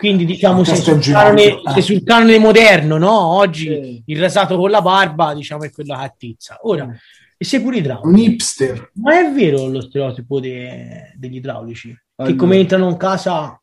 Quindi 0.00 0.24
diciamo 0.24 0.62
Questo 0.62 0.92
è 0.96 1.02
sul, 1.02 1.12
canone, 1.12 1.60
sei 1.74 1.82
sul 1.82 2.02
canone 2.02 2.38
moderno, 2.38 2.96
no? 2.96 3.12
Oggi 3.36 3.66
Sì. 3.66 4.02
il 4.06 4.18
rasato 4.18 4.56
con 4.56 4.70
la 4.70 4.80
barba, 4.80 5.34
diciamo, 5.34 5.64
è 5.64 5.70
quella 5.70 5.98
cattizza. 5.98 6.56
Ora, 6.62 6.86
Mm. 6.86 6.90
e 7.36 7.44
sei 7.44 7.60
pure 7.60 7.76
idraulico. 7.76 8.08
Un 8.08 8.16
hipster. 8.16 8.92
Ma 8.94 9.18
è 9.20 9.30
vero 9.30 9.66
lo 9.66 9.82
stereotipo 9.82 10.40
de- 10.40 11.12
degli 11.16 11.36
idraulici? 11.36 11.88
Che 11.90 12.02
Allora. 12.16 12.34
come 12.36 12.56
entrano 12.56 12.88
in 12.88 12.96
casa 12.96 13.60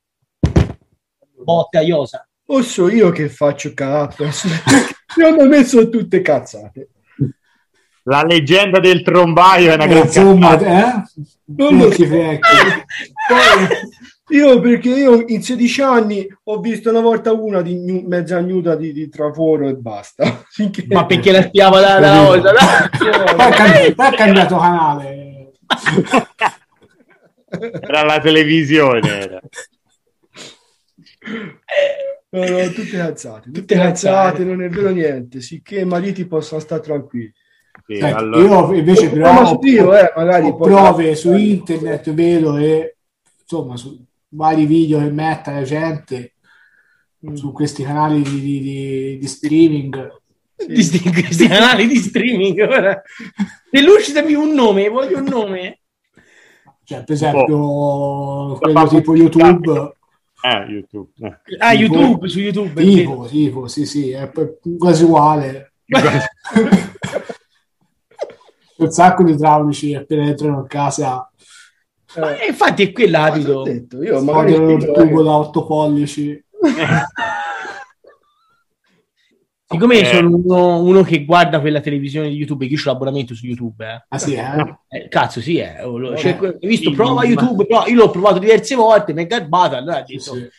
botte 1.44 1.78
a 1.80 1.82
iosa. 1.82 2.28
O 2.50 2.62
so 2.62 2.88
io 2.88 3.10
che 3.10 3.30
faccio 3.30 3.74
cazzo. 3.74 4.30
Secondo 4.32 5.48
me 5.48 5.64
sono 5.64 5.90
tutte 5.90 6.22
cazzate. 6.22 6.90
La 8.04 8.24
leggenda 8.24 8.80
del 8.80 9.02
trombaio 9.02 9.72
è 9.72 9.74
una 9.74 9.86
Eh, 9.86 9.88
gran 9.88 10.04
insomma, 10.06 10.56
cazzata. 10.56 11.02
eh? 11.04 11.24
Non 11.56 11.78
lo 11.78 11.88
vecchi. 11.90 12.06
Poi, 13.28 13.68
io 14.30 14.60
perché 14.60 14.90
io 14.90 15.24
in 15.28 15.42
16 15.42 15.82
anni 15.82 16.28
ho 16.44 16.60
visto 16.60 16.90
una 16.90 17.00
volta 17.02 17.32
una 17.32 17.62
di 17.62 17.76
gnu- 17.76 18.06
mezza 18.06 18.40
nuda 18.42 18.76
di, 18.76 18.92
di 18.92 19.08
traforo 19.10 19.68
e 19.70 19.76
basta. 19.76 20.44
Finché- 20.50 20.86
Ma 20.90 21.06
perché 21.06 21.32
la 21.32 21.44
spiava 21.44 21.80
da, 21.80 22.00
da 22.00 22.28
osa? 22.30 22.54
Poi 23.94 23.94
ha 24.08 24.12
cambiato 24.14 24.58
canale. 24.58 25.52
Era 27.50 28.04
la 28.04 28.20
televisione. 28.20 29.00
era. 29.22 29.40
No, 32.30 32.40
no, 32.46 32.70
tutte 32.72 32.98
cazzate, 32.98 33.46
tutte, 33.46 33.60
Tutte 33.62 33.76
cazzate, 33.76 34.44
non 34.44 34.62
è 34.62 34.70
vero 34.70 34.90
niente. 34.90 35.40
Sicché 35.42 35.80
i 35.80 35.86
mariti 35.86 36.26
possono 36.26 36.60
stare 36.60 36.82
tranquilli. 36.82 37.32
Sì, 37.86 37.96
Senti, 37.96 38.14
allora- 38.14 38.44
Io 38.44 38.74
invece 38.74 39.10
però 39.10 39.44
ho, 39.52 39.60
io, 39.62 39.96
eh, 39.98 40.12
magari 40.16 40.48
ho 40.48 40.56
prove 40.58 41.16
su 41.16 41.34
internet, 41.34 42.12
vedo 42.14 42.58
e 42.58 42.98
insomma 43.42 43.78
su 43.78 44.04
vari 44.38 44.66
video 44.68 45.00
che 45.00 45.10
mette 45.12 45.52
la 45.52 45.64
gente 45.64 46.32
Mm. 47.28 47.34
su 47.34 47.52
questi 47.52 47.82
canali 47.82 48.22
di, 48.22 48.40
di- 48.40 48.60
di- 48.62 49.18
di 49.18 49.28
streaming. 49.28 50.22
Di 50.68 50.84
sti- 50.84 51.12
questi 51.12 51.48
canali 51.48 51.88
di 51.88 51.96
streaming 51.96 52.60
ora. 52.60 53.02
Elucidami 53.72 54.34
un 54.36 54.54
nome, 54.54 54.88
voglio 54.90 55.18
un 55.18 55.24
nome. 55.26 55.80
Cioè, 56.84 57.04
per 57.04 57.16
esempio, 57.16 58.56
quello 58.60 58.74
Papà 58.74 58.88
tipo. 58.88 59.16
YouTube, 59.16 59.94
Eh, 60.44 60.72
YouTube. 60.72 61.10
Eh. 61.20 61.58
Ah, 61.58 61.74
YouTube, 61.74 62.30
su 62.30 62.40
YouTube. 62.40 62.84
Tipo, 62.84 63.26
tipo, 63.28 63.68
sì, 63.68 63.86
sì, 63.88 64.12
è 64.12 64.32
quasi 64.78 65.04
uguale. 65.04 65.74
Un 68.78 68.92
sacco 68.92 69.24
di 69.24 69.32
idraulici 69.32 69.96
appena 69.96 70.28
entrano 70.28 70.60
in 70.60 70.68
casa 70.68 71.30
Eh, 72.18 72.48
infatti 72.48 72.84
è 72.84 72.92
quell'abito. 72.92 73.60
Ho 73.60 73.64
detto, 73.64 74.02
io 74.02 74.22
magari 74.22 74.54
scrivo, 74.54 74.92
tubo 74.94 75.24
da 75.24 75.32
8 75.38 75.66
pollici. 75.66 76.44
Siccome 79.70 80.00
Eh. 80.00 80.06
sono 80.06 80.30
uno, 80.34 80.82
uno 80.82 81.02
che 81.04 81.26
guarda 81.26 81.60
quella 81.60 81.82
televisione 81.82 82.30
di 82.30 82.36
YouTube, 82.36 82.68
che 82.68 82.74
io 82.74 82.80
ho 82.80 82.84
l'abbonamento 82.86 83.36
su 83.36 83.46
YouTube, 83.46 83.86
eh. 83.86 84.06
Ah 84.08 84.18
sì, 84.18 84.34
eh? 84.34 84.78
Eh, 84.88 85.08
cazzo, 85.10 85.42
sì, 85.42 85.58
eh. 85.58 85.84
Oh, 85.84 85.98
lo- 85.98 86.16
cioè, 86.16 86.38
Eh, 86.42 86.48
hai 86.62 86.68
visto, 86.68 86.90
sì, 86.90 86.96
prova 86.96 87.16
ma- 87.16 87.26
YouTube, 87.26 87.66
però 87.66 87.86
io 87.86 87.96
l'ho 87.96 88.10
provato 88.10 88.40
diverse 88.40 88.76
volte, 88.76 89.14
mi 89.14 89.24
è 89.24 89.28
garbato, 89.28 89.76
allora 89.76 90.00
ho 90.02 90.06
Sì, 90.06 90.14
detto, 90.16 90.34
sì. 90.36 90.40
eh, 90.42 90.50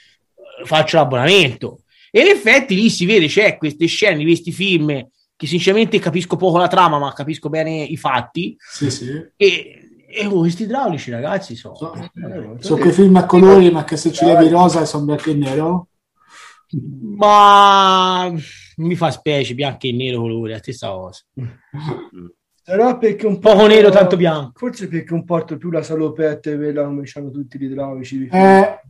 faccio 0.65 0.99
l'abbonamento. 0.99 1.81
E 2.11 2.21
in 2.21 2.27
effetti 2.27 2.75
lì 2.75 2.91
si 2.91 3.07
vede, 3.07 3.29
c'è 3.29 3.57
queste 3.57 3.87
scene 3.87 4.19
di 4.19 4.25
questi 4.25 4.53
film 4.53 5.09
che 5.37 5.47
sinceramente 5.47 5.99
capisco 6.01 6.37
poco 6.37 6.59
la 6.59 6.69
trama, 6.69 6.99
ma 6.99 7.11
capisco 7.15 7.49
bene 7.49 7.83
i 7.85 7.97
fatti. 7.97 8.57
Sì, 8.59 8.91
sì. 8.91 9.11
E, 9.37 9.78
e 10.11 10.25
oh, 10.25 10.39
questi 10.39 10.63
idraulici, 10.63 11.11
ragazzi, 11.11 11.55
sono... 11.55 11.75
So, 11.75 11.95
eh, 11.95 12.11
so 12.61 12.77
che 12.77 12.93
film 12.93 13.17
a 13.17 13.27
colori, 13.27 13.71
ma 13.71 13.85
che 13.85 13.99
se 13.99 14.11
ci 14.11 14.25
levi 14.25 14.49
rosa 14.49 14.87
sono 14.87 15.05
bianco 15.05 15.29
e 15.29 15.35
nero. 15.35 15.89
Ma 17.17 18.33
mi 18.77 18.97
fa 18.97 19.11
specie, 19.11 19.55
bianco 19.55 19.87
e 19.87 19.93
nero 19.93 20.21
colore, 20.21 20.53
la 20.53 20.59
stessa 20.59 20.89
cosa. 20.89 21.21
Sarà 22.63 22.97
perché 22.97 23.27
un 23.27 23.39
Poco 23.39 23.67
nero, 23.67 23.91
tanto 23.91 24.17
bianco. 24.17 24.53
Forse 24.55 24.89
perché 24.89 25.13
un 25.13 25.25
porto 25.25 25.59
più 25.59 25.71
la 25.71 25.83
salopette 25.83 26.57
quella 26.57 26.85
come 26.85 27.03
c'hanno 27.05 27.31
tutti 27.31 27.59
gli 27.59 27.65
idraulici. 27.65 28.29
Eh, 28.31 28.81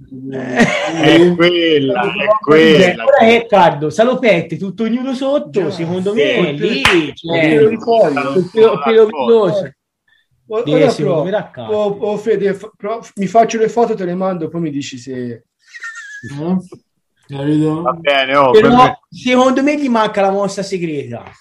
È 1.01 1.35
quella, 1.35 2.03
è 2.03 2.27
quella. 2.41 3.05
Ora 3.05 3.19
è 3.19 3.39
Riccardo, 3.41 3.91
salopette, 3.91 4.57
tutto 4.57 4.89
nudo 4.89 5.15
sotto, 5.15 5.63
Già, 5.63 5.71
secondo 5.71 6.13
sì, 6.13 6.17
me 6.17 6.53
lì 6.53 6.83
cioè, 7.15 7.57
pelo 7.57 8.77
pelo-. 8.85 9.73
O- 10.51 10.63
Deve 10.63 10.85
ora 10.85 10.93
pro- 10.95 11.23
o- 11.69 11.99
o 12.13 12.17
Fede, 12.17 12.59
pro- 12.77 13.05
mi 13.17 13.27
faccio 13.27 13.59
le 13.59 13.69
foto, 13.69 13.95
te 13.95 14.05
le 14.05 14.15
mando, 14.15 14.49
poi 14.49 14.61
mi 14.63 14.71
dici 14.71 14.97
se... 14.99 15.13
eh, 15.13 15.45
capito? 17.27 17.83
Va 17.83 17.93
bene, 17.93 18.37
oh, 18.37 18.51
Però 18.53 18.69
per- 18.77 18.99
secondo 19.11 19.63
me 19.63 19.79
gli 19.79 19.89
manca 19.89 20.23
la 20.23 20.31
mossa 20.31 20.63
segreta. 20.63 21.23
la 21.23 21.33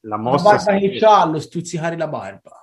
La 0.00 0.16
mossa 0.18 0.56
barba 0.56 0.72
che 0.72 0.80
segreta. 0.80 1.06
c'ha, 1.06 1.24
lo 1.26 1.40
stuzzicare 1.40 1.96
la 1.96 2.08
barba. 2.08 2.61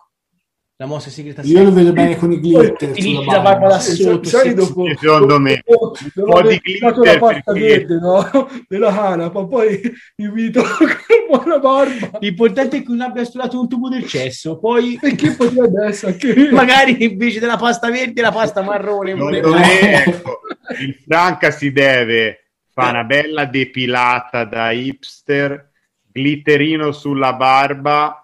La 0.82 0.86
mossa 0.86 1.10
segreta. 1.10 1.42
Io 1.44 1.62
lo 1.62 1.74
vedo 1.74 1.92
bene 1.92 2.16
con 2.16 2.32
i 2.32 2.40
glitter 2.40 2.72
Ti 2.78 3.02
dici 3.02 3.26
la 3.26 3.42
barba 3.42 3.68
da 3.68 3.80
sotto, 3.82 4.24
sai 4.30 4.54
dopo, 4.54 4.86
secondo 4.88 5.38
me. 5.38 5.62
dopo, 5.66 5.92
Un 6.16 6.24
po' 6.32 6.42
di 6.48 6.58
glitter 6.64 6.98
la 6.98 7.18
pasta 7.18 7.52
perché- 7.52 7.68
verde 7.68 8.00
no? 8.00 8.50
della 8.66 8.94
canapa 8.94 9.46
poi 9.46 9.82
mi 10.16 10.30
vedo 10.32 10.62
con 10.80 10.88
buona 11.28 11.60
barba 11.60 12.18
L'importante 12.22 12.78
è 12.78 12.82
che 12.82 12.88
non 12.88 13.02
abbia 13.02 13.26
studiato 13.26 13.60
un 13.60 13.68
tubo 13.68 13.90
del 13.90 14.08
cesso, 14.08 14.58
poi 14.58 14.98
perché 15.02 15.32
potrebbe 15.32 15.86
essere 15.86 16.14
anche 16.14 16.50
magari 16.50 17.04
invece 17.04 17.42
della 17.42 17.58
pasta 17.58 17.92
verde 17.92 18.22
la 18.22 18.32
pasta 18.32 18.62
marrone. 18.62 19.10
Secondo 19.18 19.50
me, 19.50 19.80
ecco, 20.06 20.40
il 20.80 20.96
Franca 21.06 21.52
si 21.52 21.74
deve 21.74 22.52
fare 22.72 22.92
una 22.92 23.04
bella 23.04 23.44
depilata 23.44 24.46
da 24.46 24.72
hipster, 24.72 25.72
glitterino 26.10 26.94
sulla 26.94 27.34
barba 27.34 28.24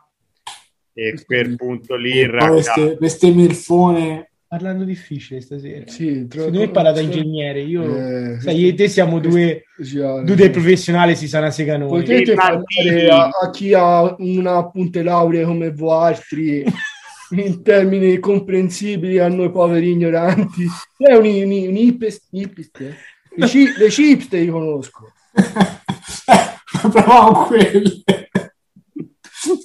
e 0.98 1.14
quel 1.26 1.56
punto 1.58 1.96
lì 1.96 2.20
E 2.22 2.30
poi 2.30 2.40
ragazzo. 2.40 2.52
queste, 2.74 2.98
queste 2.98 3.32
milfone 3.32 4.30
Parlando 4.48 4.84
difficile 4.86 5.42
stasera. 5.42 5.84
sì, 5.88 6.28
Secondo 6.30 6.60
me 6.60 6.70
parla 6.70 6.92
da 6.94 7.02
ingegnere, 7.02 7.62
io 7.62 7.84
Eh, 7.84 8.40
sai, 8.40 8.60
io 8.60 8.70
e 8.70 8.74
te 8.76 8.88
siamo 8.88 9.20
due, 9.20 9.66
eh. 9.78 10.24
due 10.24 10.36
dei 10.36 10.50
professionali, 10.50 11.16
si 11.16 11.28
sa 11.28 11.40
una 11.40 11.52
sega 11.52 11.76
noi. 11.78 11.90
potete 11.90 12.34
parlare 12.36 13.10
a, 13.10 13.28
a 13.28 13.50
chi 13.50 13.74
ha 13.74 14.16
una 14.20 14.66
punte 14.70 15.04
laurea 15.04 15.46
come 15.46 15.72
voi 15.72 16.08
altri 16.14 16.64
in 17.36 17.64
termini 17.64 18.20
comprensibili 18.20 19.18
a 19.18 19.28
noi 19.28 19.50
poveri 19.52 19.90
ignoranti 19.92 20.64
è 20.98 21.14
un, 21.16 21.26
un, 21.26 21.52
un 21.70 21.76
hipster, 21.76 22.22
hipster? 22.30 22.96
Le, 23.36 23.48
ci- 23.48 23.74
le 23.78 23.88
chipste 23.90 24.38
io 24.38 24.54
conosco 24.54 25.12
provavo 26.92 27.46
quelle 27.46 28.04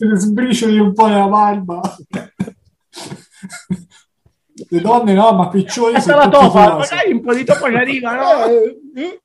se 0.01 0.07
ne 0.07 0.17
sbricioli 0.17 0.79
un 0.79 0.95
po' 0.95 1.09
nella 1.09 1.27
barba 1.29 1.79
le 4.71 4.81
donne 4.81 5.13
no 5.13 5.33
ma 5.35 5.49
piccioni 5.49 5.93
Questa 5.93 6.13
sono 6.13 6.25
la 6.25 6.29
topa, 6.31 6.77
magari 6.77 7.13
un 7.13 7.21
po' 7.21 7.35
di 7.35 7.45
topa 7.45 7.69
ci 7.69 7.75
arriva, 7.77 8.15
no? 8.15 8.45
Eh, 8.45 8.81
eh, 8.95 9.21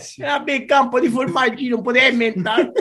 ci 0.00 0.20
era 0.22 0.40
ben 0.40 0.66
campo 0.66 0.98
di 1.00 1.08
formaggino, 1.08 1.76
un 1.76 1.82
po' 1.82 1.92
di 1.92 1.98
emmental. 1.98 2.72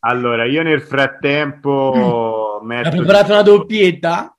Allora, 0.00 0.44
io 0.46 0.62
nel 0.62 0.80
frattempo 0.82 2.58
Hai 2.60 2.66
metto, 2.66 2.90
preparato 2.90 3.32
una 3.32 3.42
doppietta? 3.42 4.36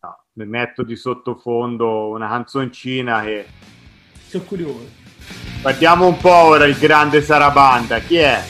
no, 0.00 0.16
metto 0.46 0.82
di 0.82 0.96
sottofondo 0.96 2.08
una 2.08 2.28
canzoncina 2.28 3.22
che 3.22 3.46
Sono 4.28 4.44
curioso. 4.44 4.88
guardiamo 5.60 6.06
un 6.06 6.16
po' 6.16 6.30
ora 6.34 6.64
il 6.64 6.76
grande 6.78 7.20
Sarabanda. 7.22 7.98
Chi 8.00 8.16
è? 8.16 8.42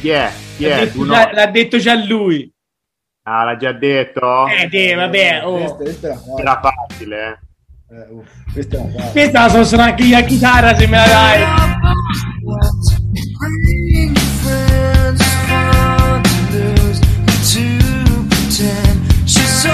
Chi 0.00 0.08
è? 0.08 0.30
Chi 0.56 0.64
L'ha 0.66 0.76
è? 0.76 0.84
detto, 0.86 1.06
già, 1.06 1.32
l'ha 1.32 1.46
detto 1.46 1.78
già 1.78 1.94
lui. 1.94 2.50
Ah, 3.24 3.44
l'ha 3.44 3.56
già 3.56 3.72
detto? 3.72 4.46
Eh, 4.48 4.68
te, 4.68 4.94
vabbè. 4.94 5.42
oh. 5.44 5.74
Questa, 5.76 6.08
questa 6.08 6.08
è 6.08 6.10
la 6.10 6.16
facile. 6.18 6.40
Era 6.42 6.60
facile, 6.60 7.26
eh? 7.26 7.38
Eh, 7.96 8.06
uff, 8.10 8.52
questa 8.52 8.76
è 8.76 8.80
la 8.80 8.86
facile. 8.86 9.10
Questa 9.12 9.40
la 9.40 9.48
so 9.48 9.64
suonare 9.64 9.90
anche 9.90 10.02
io 10.04 10.16
a 10.16 10.20
chitarra 10.22 10.76
se 10.76 10.86
me 10.86 10.96
la 10.96 11.06
dai. 11.06 11.44
It's 19.32 19.64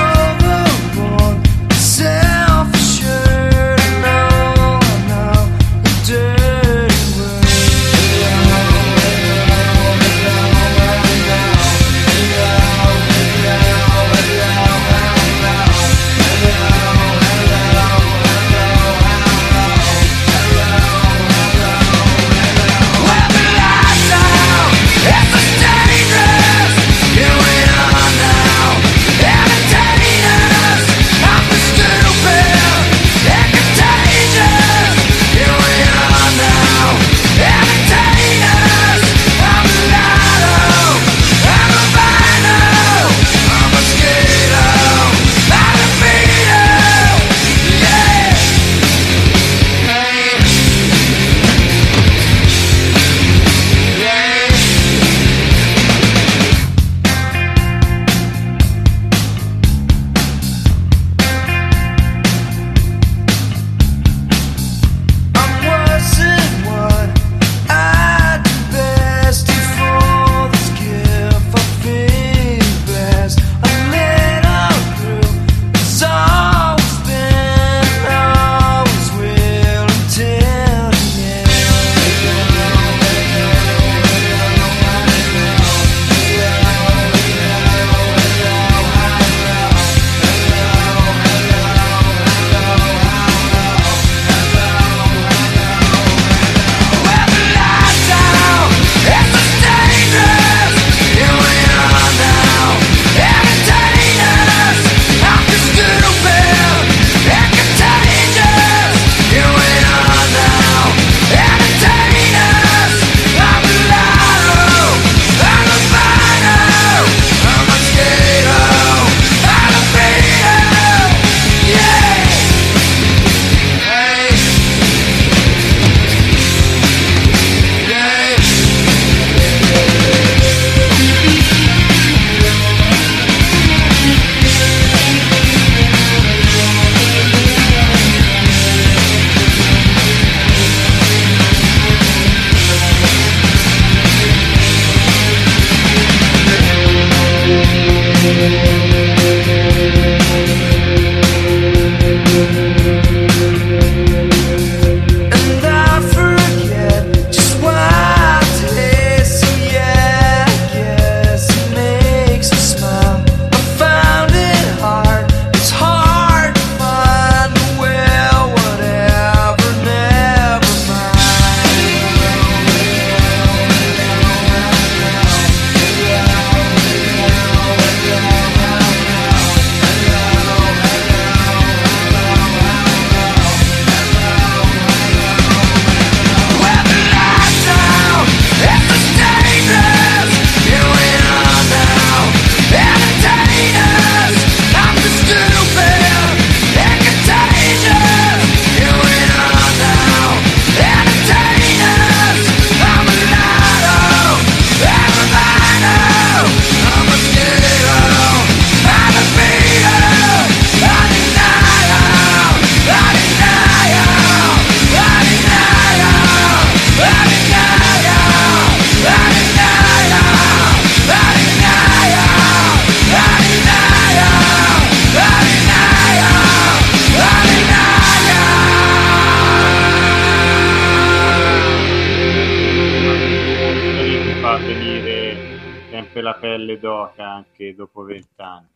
d'oca 236.79 237.29
anche 237.29 237.75
dopo 237.75 238.03
vent'anni. 238.03 238.69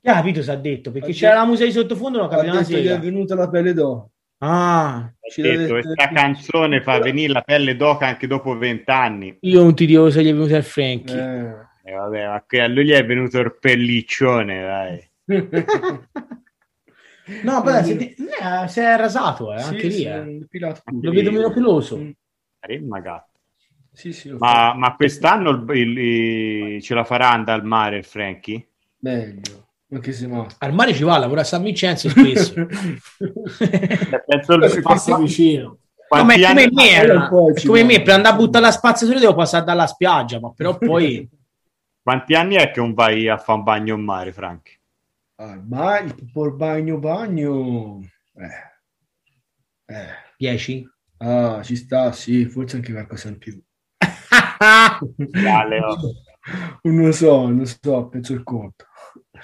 Chi 0.00 0.08
ha 0.08 0.14
capito 0.14 0.42
si 0.42 0.50
ha 0.50 0.56
detto? 0.56 0.90
Perché 0.90 1.12
c'era 1.12 1.34
la 1.34 1.44
musica 1.44 1.66
di 1.66 1.72
sottofondo 1.72 2.18
non 2.18 2.26
Ha 2.26 2.30
capiva 2.30 2.52
una 2.58 2.94
è 2.94 2.98
venuta 2.98 3.34
la 3.34 3.48
pelle 3.48 3.74
d'oca. 3.74 4.08
Ah, 4.42 5.12
detto, 5.36 5.72
questa 5.74 6.08
canzone 6.08 6.80
fa 6.80 6.98
venire 6.98 7.30
la 7.30 7.42
pelle 7.42 7.76
d'oca 7.76 8.06
anche 8.06 8.26
dopo 8.26 8.56
vent'anni. 8.56 9.36
io 9.40 9.62
non 9.62 9.74
ti 9.74 9.84
dico 9.84 10.08
se 10.10 10.22
gli 10.22 10.28
è 10.28 10.32
venuto 10.32 10.56
il 10.56 10.62
Frankie. 10.62 11.14
Eh. 11.84 11.90
E 11.90 11.92
vabbè, 11.92 12.26
ma 12.28 12.42
qui 12.46 12.58
a 12.58 12.66
lui 12.68 12.86
gli 12.86 12.92
è 12.92 13.04
venuto 13.04 13.38
il 13.38 13.54
pelliccione, 13.58 14.62
dai. 14.62 15.10
No, 17.44 17.62
però 17.62 17.80
si, 17.84 17.96
eh, 17.96 18.66
si 18.66 18.80
è 18.80 18.96
rasato, 18.96 19.52
eh, 19.54 19.60
anche 19.60 19.78
Sì, 19.78 19.86
lì. 19.88 19.92
sì, 19.94 20.04
eh. 20.04 20.46
Lo 21.00 21.12
vedo 21.12 21.30
meno 21.30 21.52
peloso. 21.52 21.96
Mm. 21.96 22.10
Remma 22.58 22.98
gatto. 23.00 23.29
Sì, 24.00 24.14
sì, 24.14 24.30
Ma, 24.30 24.72
ma 24.72 24.94
quest'anno 24.96 25.50
il- 25.50 25.76
il- 25.76 25.98
il- 25.98 26.82
ce 26.82 26.94
la 26.94 27.04
farà 27.04 27.30
andare 27.32 27.60
al 27.60 27.66
mare 27.66 27.98
il 27.98 28.04
Frankie? 28.04 28.66
Meglio. 29.00 29.68
Anche 29.92 30.12
se 30.12 30.26
no. 30.26 30.46
Al 30.56 30.72
mare 30.72 30.94
ci 30.94 31.02
va, 31.02 31.18
lavora 31.18 31.42
a 31.42 31.44
San 31.44 31.62
Vincenzo 31.62 32.08
spesso. 32.08 32.54
Cioè, 32.54 34.24
Penso 34.26 34.54
il- 34.54 34.80
passa 34.82 35.18
vicino. 35.18 35.76
No, 36.12 36.24
ma 36.24 36.32
è 36.32 36.40
come 36.40 36.70
me, 36.72 36.98
allora 36.98 37.28
eh, 37.28 37.52
è 37.60 37.66
come 37.66 37.84
me, 37.84 38.00
per 38.02 38.14
andare 38.14 38.34
a 38.34 38.38
buttare 38.38 38.64
la 38.64 38.70
spazzatura 38.70 39.18
devo 39.18 39.34
passare 39.34 39.64
dalla 39.66 39.86
spiaggia, 39.86 40.40
ma 40.40 40.50
però 40.50 40.78
poi 40.78 41.28
Quanti 42.02 42.34
anni 42.34 42.54
è 42.54 42.70
che 42.70 42.80
non 42.80 42.94
vai 42.94 43.28
a 43.28 43.36
fare 43.36 43.58
un 43.58 43.64
bagno 43.64 43.94
in 43.96 44.00
mare, 44.02 44.32
Franchi? 44.32 44.72
Ah, 45.36 45.56
bagno, 45.58 46.14
por 46.32 46.56
bagno, 46.56 46.98
bagno. 46.98 48.00
Eh. 48.34 49.94
Eh. 49.94 50.08
10. 50.38 50.88
Ah, 51.18 51.62
ci 51.62 51.76
sta, 51.76 52.12
sì, 52.12 52.46
forse 52.46 52.76
anche 52.76 52.92
qualcosa 52.92 53.28
in 53.28 53.36
più. 53.36 53.62
Dale, 54.60 55.78
oh. 55.80 55.96
Non 56.82 57.06
lo 57.06 57.12
so, 57.12 57.48
non 57.48 57.64
so, 57.66 58.08
penso 58.08 58.32
il 58.34 58.42
conto. 58.42 58.84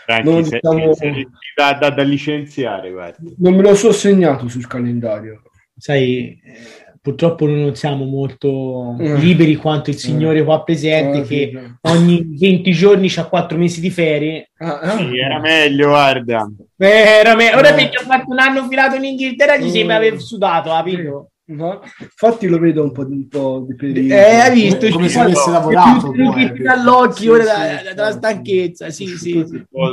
Franchi, 0.05 0.29
Non 0.29 0.45
sei, 0.45 0.61
diciamo- 0.61 0.95
sei 0.95 1.27
da, 1.55 1.73
da- 1.75 1.91
da 1.91 2.03
licenziare, 2.03 2.91
guarda. 2.91 3.17
Non 3.39 3.55
me 3.55 3.63
lo 3.63 3.75
so 3.75 3.93
segnato 3.93 4.49
sul 4.49 4.67
calendario. 4.67 5.43
Sai, 5.77 6.39
eh, 6.45 6.99
purtroppo 7.01 7.47
noi 7.47 7.61
non 7.63 7.75
siamo 7.77 8.05
molto 8.05 8.97
Eh. 8.99 9.15
liberi 9.17 9.57
quanto 9.57 9.91
il 9.91 9.97
signore 9.97 10.43
qua 10.45 10.63
presente 10.65 11.19
Ah, 11.19 11.23
che 11.23 11.51
sì. 11.53 11.75
ogni 11.93 12.27
20 12.39 12.73
giorni 12.73 13.09
c'ha 13.09 13.27
4 13.27 13.57
mesi 13.57 13.81
di 13.81 13.91
ferie. 13.91 14.51
Ah, 14.59 14.79
ah. 14.81 14.97
Sì, 14.99 15.19
era 15.19 15.39
meglio, 15.41 15.89
guarda. 15.89 16.47
Eh, 16.77 16.87
era 16.87 17.35
me- 17.35 17.55
Ora 17.55 17.71
Eh. 17.71 17.75
perché 17.75 17.99
ha 17.99 18.05
fatto 18.05 18.31
un 18.31 18.39
anno 18.39 18.67
filato 18.69 18.97
in 18.97 19.05
Inghilterra 19.05 19.57
gli 19.57 19.71
sembra 19.71 19.97
aver 19.97 20.19
sudato, 20.21 20.71
capito? 20.71 21.31
No? 21.49 21.81
Infatti 22.01 22.49
lo 22.49 22.59
vedo 22.59 22.83
un 22.83 22.91
po' 22.91 23.05
di, 23.05 23.13
un 23.13 23.29
po' 23.29 23.65
di 23.69 23.77
periodo. 23.77 24.15
Eh, 24.15 24.41
hai 24.41 24.53
visto? 24.53 24.89
Come 24.89 25.09
se 25.09 25.21
avesse 25.21 25.51
lavorato, 25.51 26.13
dall'occhio 26.61 27.37
Sì, 27.37 27.95
dalla 27.95 28.11
stanchezza, 28.11 28.91
sì, 28.91 29.07
sì. 29.07 29.65
Oh, 29.71 29.93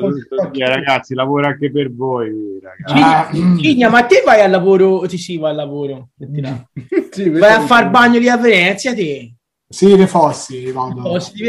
ragazzi, 0.58 1.14
lavora 1.14 1.50
anche 1.50 1.72
per 1.72 1.94
voi. 1.94 2.60
Ah, 2.88 3.30
mm. 3.32 3.60
Cigna, 3.60 3.90
ma 3.90 4.04
te 4.06 4.24
vai 4.26 4.42
al 4.42 4.50
lavoro? 4.50 5.08
Sì, 5.08 5.20
sì, 5.20 5.38
vai 5.38 5.52
al 5.52 5.58
lavoro. 5.58 6.10
Sì, 7.14 7.30
Vai 7.30 7.52
a 7.54 7.62
far 7.62 7.92
bagno 7.92 8.18
lì 8.18 8.28
a 8.28 8.38
Venezia, 8.38 8.92
te. 8.96 9.36
Sì, 9.70 9.96
le 9.96 10.08
fossi, 10.08 10.72
vado. 10.72 11.20
Si 11.20 11.44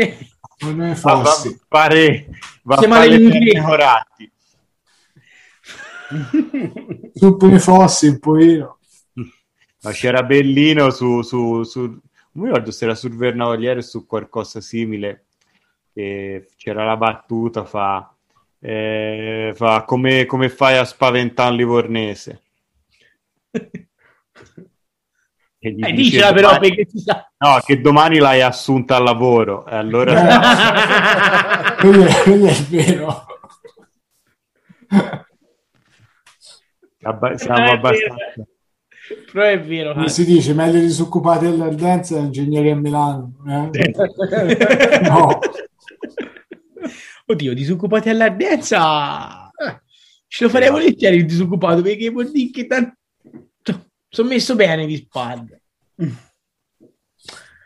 Va, 0.58 0.72
va, 0.72 0.94
fossi. 0.94 1.58
fare, 1.66 2.26
va 2.64 2.76
Siamo 2.76 2.94
alle 2.96 3.16
ignoranti. 3.16 4.30
Su 7.14 7.36
le 7.40 7.58
fossi 7.58 8.08
un 8.08 8.18
pochino. 8.18 8.73
Ma 9.84 9.90
c'era 9.92 10.22
Bellino 10.22 10.90
su, 10.90 11.22
su, 11.22 11.62
su 11.62 11.80
non 11.82 12.00
mi 12.32 12.46
ricordo 12.46 12.70
se 12.70 12.84
era 12.84 12.94
sul 12.94 13.14
Vernavaliere 13.16 13.78
o 13.78 13.82
su 13.82 14.06
qualcosa 14.06 14.60
simile 14.60 15.26
che 15.92 16.48
c'era 16.56 16.84
la 16.84 16.96
battuta 16.96 17.64
fa, 17.64 18.12
eh, 18.58 19.52
fa 19.54 19.84
come, 19.84 20.24
come 20.26 20.48
fai 20.48 20.76
a 20.78 20.84
spaventare 20.84 21.50
un 21.50 21.56
livornese 21.56 22.42
E 25.58 25.70
gli 25.70 25.80
Eh, 25.84 25.92
dice 25.92 26.10
dicela 26.16 26.32
però 26.32 26.48
domani- 26.48 26.68
perché 26.74 26.90
si 26.90 26.98
sa. 26.98 27.30
no, 27.38 27.58
che 27.64 27.80
domani 27.80 28.18
l'hai 28.18 28.40
assunta 28.42 28.96
al 28.96 29.04
lavoro 29.04 29.66
e 29.66 29.74
allora 29.76 30.12
Quello 31.78 32.04
è, 32.04 32.22
quello 32.22 32.46
è 32.46 32.62
vero. 32.70 33.26
abba- 37.02 37.36
siamo 37.36 37.66
Eh, 37.66 37.70
abbastanza 37.70 38.46
Però 39.30 39.44
è 39.44 39.60
vero. 39.60 39.92
Come 39.92 40.08
si 40.08 40.24
dice, 40.24 40.54
meglio 40.54 40.80
disoccupati 40.80 41.44
dell'ardenza 41.46 42.16
e 42.16 42.20
ingegneri 42.20 42.70
a 42.70 42.76
Milano. 42.76 43.32
eh? 43.46 45.00
No. 45.08 45.38
Oddio, 47.26 47.54
disoccupati 47.54 48.08
all'ardenza. 48.10 49.50
eh, 49.50 49.80
Ce 50.26 50.44
lo 50.44 50.50
farei 50.50 50.70
volentieri 50.70 51.16
il 51.16 51.26
disoccupato 51.26 51.82
perché 51.82 52.08
vuol 52.10 52.30
dire 52.30 52.50
che 52.50 52.66
tanto 52.66 52.94
sono 54.08 54.28
messo 54.28 54.54
bene 54.54 54.86
di 54.86 54.96
spalle. 54.96 55.62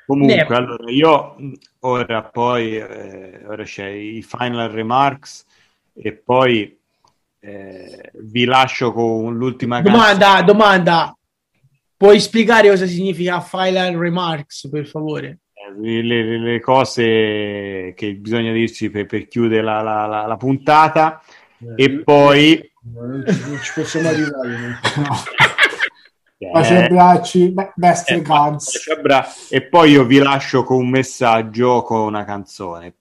Comunque, 0.06 0.36
Ne- 0.36 0.54
allora 0.56 0.90
io 0.90 1.36
ora 1.80 2.22
poi 2.24 2.76
eh, 2.76 3.44
ora 3.46 3.62
c'è 3.64 3.86
i 3.86 4.22
final 4.22 4.70
remarks 4.70 5.44
e 5.92 6.12
poi 6.14 6.78
eh, 7.40 8.10
vi 8.14 8.44
lascio 8.44 8.92
con 8.92 9.36
l'ultima 9.36 9.80
Domanda, 9.82 10.42
domanda. 10.42 11.17
Puoi 11.98 12.20
spiegare 12.20 12.68
cosa 12.68 12.86
significa 12.86 13.40
final 13.40 13.96
remarks, 13.96 14.68
per 14.70 14.86
favore? 14.86 15.40
le, 15.80 16.00
le- 16.02 16.38
le 16.38 16.60
cose 16.60 17.92
che 17.94 18.14
bisogna 18.14 18.52
dirci 18.52 18.88
per, 18.88 19.04
per 19.06 19.26
chiudere 19.28 19.62
la, 19.62 19.82
la- 19.82 20.06
la- 20.06 20.26
la 20.26 20.36
puntata 20.36 21.20
e 21.76 21.98
poi 22.04 22.70
Non 22.94 23.24
ci, 23.26 23.40
non 23.46 23.58
ci 23.60 23.72
possiamo 23.74 24.08
arrivare. 24.08 24.48
no. 24.96 25.16
Baci 26.52 26.72
e 26.72 26.76
eh, 26.76 26.84
abbracci, 26.84 27.50
be- 27.50 27.72
best 27.74 28.10
eh, 28.10 28.14
regards. 28.14 28.88
abbra- 28.96 29.26
e 29.50 29.62
poi 29.62 29.90
io 29.90 30.04
vi 30.04 30.18
lascio 30.18 30.62
con 30.62 30.78
un 30.78 30.88
messaggio 30.88 31.82
con 31.82 32.00
una 32.02 32.24
canzone 32.24 32.94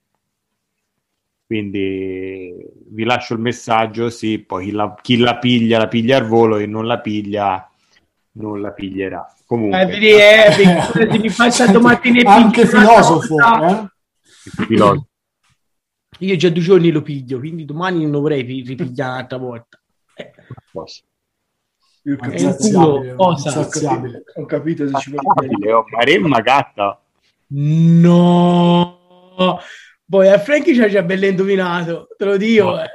quindi 1.46 2.52
vi 2.90 3.04
lascio 3.06 3.34
il 3.36 3.40
messaggio 3.40 4.10
sì 4.10 4.40
poi 4.40 4.66
chi 4.66 4.72
la, 4.72 4.96
chi 5.02 5.18
la 5.18 5.38
piglia 5.38 5.78
la 5.78 5.88
piglia 5.88 6.18
al 6.18 6.26
volo 6.28 6.58
e 6.58 6.66
non 6.66 6.86
la 6.88 7.00
piglia 7.00 7.67
non 8.40 8.62
la 8.62 8.72
piglierà 8.72 9.26
comunque 9.46 9.82
Eh, 9.82 9.86
vedi, 9.86 10.10
eh, 11.16 11.20
mi 11.20 11.30
faccia 11.30 11.68
domattina 11.68 12.34
Anche 12.34 12.66
filosofo, 12.66 13.36
eh? 13.64 13.86
pilota. 14.68 15.06
Io 16.20 16.36
già 16.36 16.50
due 16.50 16.62
giorni 16.64 16.92
lo 16.92 17.02
piglio, 17.02 17.40
quindi 17.40 17.66
domani 17.66 18.02
non 18.02 18.12
dovrei 18.12 18.44
pi- 18.46 18.64
ripigliare 18.66 19.12
un'altra 19.12 19.38
volta. 19.38 19.80
Eh, 20.16 20.34
ho 20.76 20.86
Eh, 22.04 22.16
capito, 22.16 22.48
il 22.48 22.56
culo, 22.58 23.16
cosa? 23.16 23.50
Insaziabile. 23.50 24.24
ho 24.36 24.46
capito 24.46 24.88
se 24.88 24.98
ci 25.00 25.14
oh, 25.16 25.86
Maremma 25.92 26.40
gatta 26.42 27.00
No, 27.50 29.00
poi 30.08 30.28
a 30.30 30.40
Frankie 30.40 30.74
ci 30.74 30.82
ha 30.82 30.88
già 30.90 31.02
bello 31.04 31.26
indovinato, 31.26 32.08
te 32.18 32.26
lo 32.26 32.38
dico. 32.38 32.80
eh. 32.82 32.90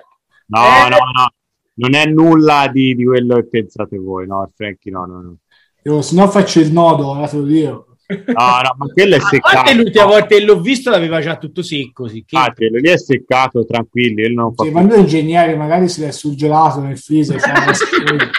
no 0.46 0.86
Eh. 0.86 0.88
no 0.88 0.96
no 0.96 1.32
non 1.74 1.94
è 1.94 2.04
nulla 2.06 2.68
di, 2.72 2.94
di 2.94 3.04
quello 3.04 3.36
che 3.36 3.48
pensate 3.48 3.96
voi 3.98 4.26
no 4.26 4.50
Frankie 4.54 4.90
no 4.92 5.06
no 5.06 5.20
no 5.22 5.36
Io, 5.84 6.02
se 6.02 6.14
no 6.14 6.28
faccio 6.28 6.60
il 6.60 6.70
nodo, 6.72 7.08
ora 7.08 7.26
te 7.26 7.36
lo 7.36 7.42
dico. 7.44 7.86
no, 8.08 8.24
no 8.34 8.74
ma 8.76 8.86
quello 8.92 9.14
è 9.14 9.18
A 9.18 9.20
parte 9.20 9.36
seccato 9.36 9.72
l'ultima 9.74 10.04
volta 10.04 10.26
che 10.26 10.40
l'ho 10.44 10.60
visto 10.60 10.90
l'aveva 10.90 11.20
già 11.20 11.36
tutto 11.38 11.62
secco, 11.62 12.08
sì, 12.08 12.24
che- 12.26 12.36
Ah, 12.36 12.52
quello 12.52 12.78
lì 12.78 12.88
è 12.90 12.98
seccato 12.98 13.64
tranquilli 13.64 14.26
lui 14.26 14.34
non 14.34 14.54
fa 14.54 14.64
Sì, 14.64 14.70
ma 14.70 14.82
noi 14.82 15.00
ingegneri 15.00 15.56
magari 15.56 15.88
si 15.88 16.02
è 16.02 16.10
surgelato 16.12 16.80
nel 16.80 16.98
freezer. 16.98 17.40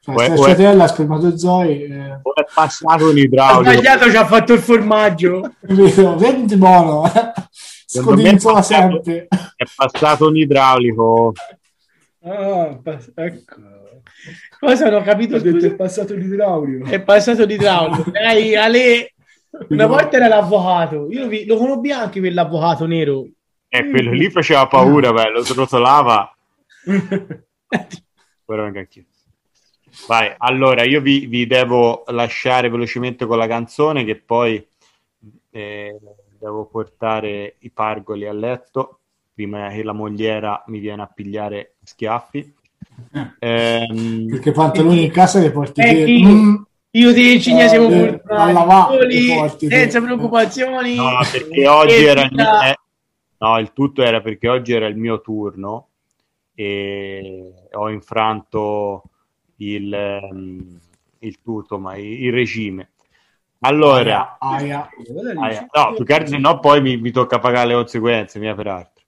cioè, 0.00 0.14
Uè, 0.14 0.28
uè. 0.28 0.36
stracciatella, 0.36 0.86
spermatozoi, 0.86 1.82
eh, 1.84 2.12
è 2.12 2.44
passato 2.54 3.10
un 3.10 3.16
ha 3.16 3.20
idraulico 3.20 3.70
sbagliato, 3.72 4.10
ci 4.10 4.16
ha 4.16 4.26
fatto 4.26 4.52
il 4.52 4.60
formaggio. 4.60 5.54
Vedi 5.60 6.56
buono, 6.56 7.04
eh? 7.06 7.32
Passato- 8.40 8.62
sempre. 8.62 9.28
è 9.28 9.64
passato 9.76 10.26
un 10.28 10.36
idraulico 10.36 11.32
Ah, 12.24 12.78
pass- 12.82 13.12
ecco. 13.14 13.54
Cosa 14.58 14.88
non 14.90 15.00
ho 15.00 15.04
capito? 15.04 15.36
Ho 15.36 15.38
detto 15.40 15.58
scusa? 15.58 15.66
è 15.66 15.74
passato 15.76 16.14
l'idraulico. 16.14 16.88
È 16.88 17.02
passato 17.02 17.44
l'idraulico. 17.44 18.10
Dai, 18.12 18.54
Ale, 18.56 19.14
una 19.68 19.86
volta 19.86 20.16
era 20.16 20.28
l'avvocato. 20.28 21.10
Io 21.10 21.20
lo, 21.22 21.28
vi- 21.28 21.44
lo 21.46 21.56
conobbi 21.56 21.90
anche 21.90 22.20
quell'avvocato 22.20 22.86
nero. 22.86 23.26
e 23.68 23.88
quello 23.88 24.12
lì 24.12 24.30
faceva 24.30 24.66
paura 24.66 25.12
beh, 25.12 25.30
lo 25.30 25.42
srotolava 25.42 26.36
Però 28.44 28.64
anche 28.64 28.78
anch'io. 28.78 29.04
Vai, 30.06 30.34
allora 30.38 30.84
io 30.84 31.00
vi, 31.00 31.26
vi 31.26 31.46
devo 31.46 32.04
lasciare 32.08 32.68
velocemente 32.70 33.26
con 33.26 33.38
la 33.38 33.46
canzone 33.46 34.04
che 34.04 34.16
poi 34.16 34.64
eh, 35.50 35.98
devo 36.38 36.64
portare 36.66 37.56
i 37.60 37.70
pargoli 37.70 38.26
a 38.26 38.32
letto 38.32 39.00
prima 39.34 39.68
che 39.68 39.82
la 39.82 39.92
mogliera 39.92 40.62
mi 40.66 40.78
viene 40.78 41.02
a 41.02 41.06
pigliare 41.06 41.76
schiaffi. 41.82 42.54
Ehm, 43.38 44.28
Perché 44.28 44.52
pantaloni 44.52 45.04
in 45.04 45.10
casa 45.10 45.40
li 45.40 45.50
porti 45.50 45.80
Eh, 45.80 46.04
chi? 46.04 46.24
Mm, 46.24 46.54
Io 46.90 47.12
te 47.14 47.40
Cigna 47.40 47.66
siamo 47.68 47.88
Eh, 47.88 48.20
senza 49.58 50.00
preoccupazioni. 50.00 50.96
No, 50.96 51.18
perché 51.30 51.66
oggi 51.66 51.94
E 51.94 52.04
era 52.04 52.22
il 52.22 52.38
eh, 52.38 52.76
no, 53.38 53.58
il 53.58 53.72
tutto 53.72 54.02
era 54.02 54.20
perché 54.20 54.48
oggi 54.48 54.72
era 54.72 54.86
il 54.86 54.96
mio 54.96 55.20
turno 55.20 55.88
e 56.54 57.52
ho 57.72 57.88
infranto 57.90 59.04
il, 59.56 59.92
ehm, 59.92 60.78
il 61.20 61.38
tutto, 61.42 61.78
ma 61.78 61.96
il, 61.96 62.24
il 62.24 62.32
regime. 62.32 62.91
Allora, 63.64 64.38
Aia. 64.40 64.88
ah, 65.36 65.68
no, 65.72 65.94
più 65.94 66.04
che 66.04 66.14
altro, 66.14 66.28
se 66.28 66.38
no 66.38 66.58
poi 66.58 66.80
mi, 66.80 66.96
mi 66.96 67.12
tocca 67.12 67.38
pagare 67.38 67.68
le 67.68 67.74
conseguenze, 67.74 68.40
mia 68.40 68.54
peraltro. 68.54 69.04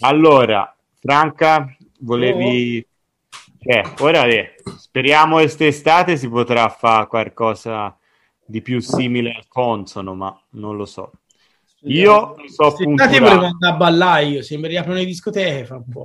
Allora, 0.00 0.74
Franca, 0.98 1.74
volevi... 2.00 2.86
Cioè, 3.58 3.82
ora 4.00 4.24
eh, 4.24 4.54
speriamo 4.78 5.36
quest'estate 5.36 6.16
si 6.16 6.28
potrà 6.28 6.68
fare 6.68 7.06
qualcosa 7.06 7.94
di 8.46 8.62
più 8.62 8.80
simile 8.80 9.32
al 9.32 9.48
consono, 9.48 10.14
ma 10.14 10.38
non 10.50 10.76
lo 10.76 10.86
so. 10.86 11.12
Io 11.84 12.34
mi 12.36 12.48
so 12.50 12.70
Se 12.70 12.84
state 12.94 13.18
volevo 13.18 13.44
andare 13.44 13.74
a 13.74 13.76
ballare 13.76 14.24
io, 14.24 14.42
se 14.42 14.58
mi 14.58 14.68
riaprono 14.68 14.98
le 14.98 15.04
discoteche 15.06 15.64
fra 15.64 15.76
un 15.76 15.88
po'. 15.88 16.04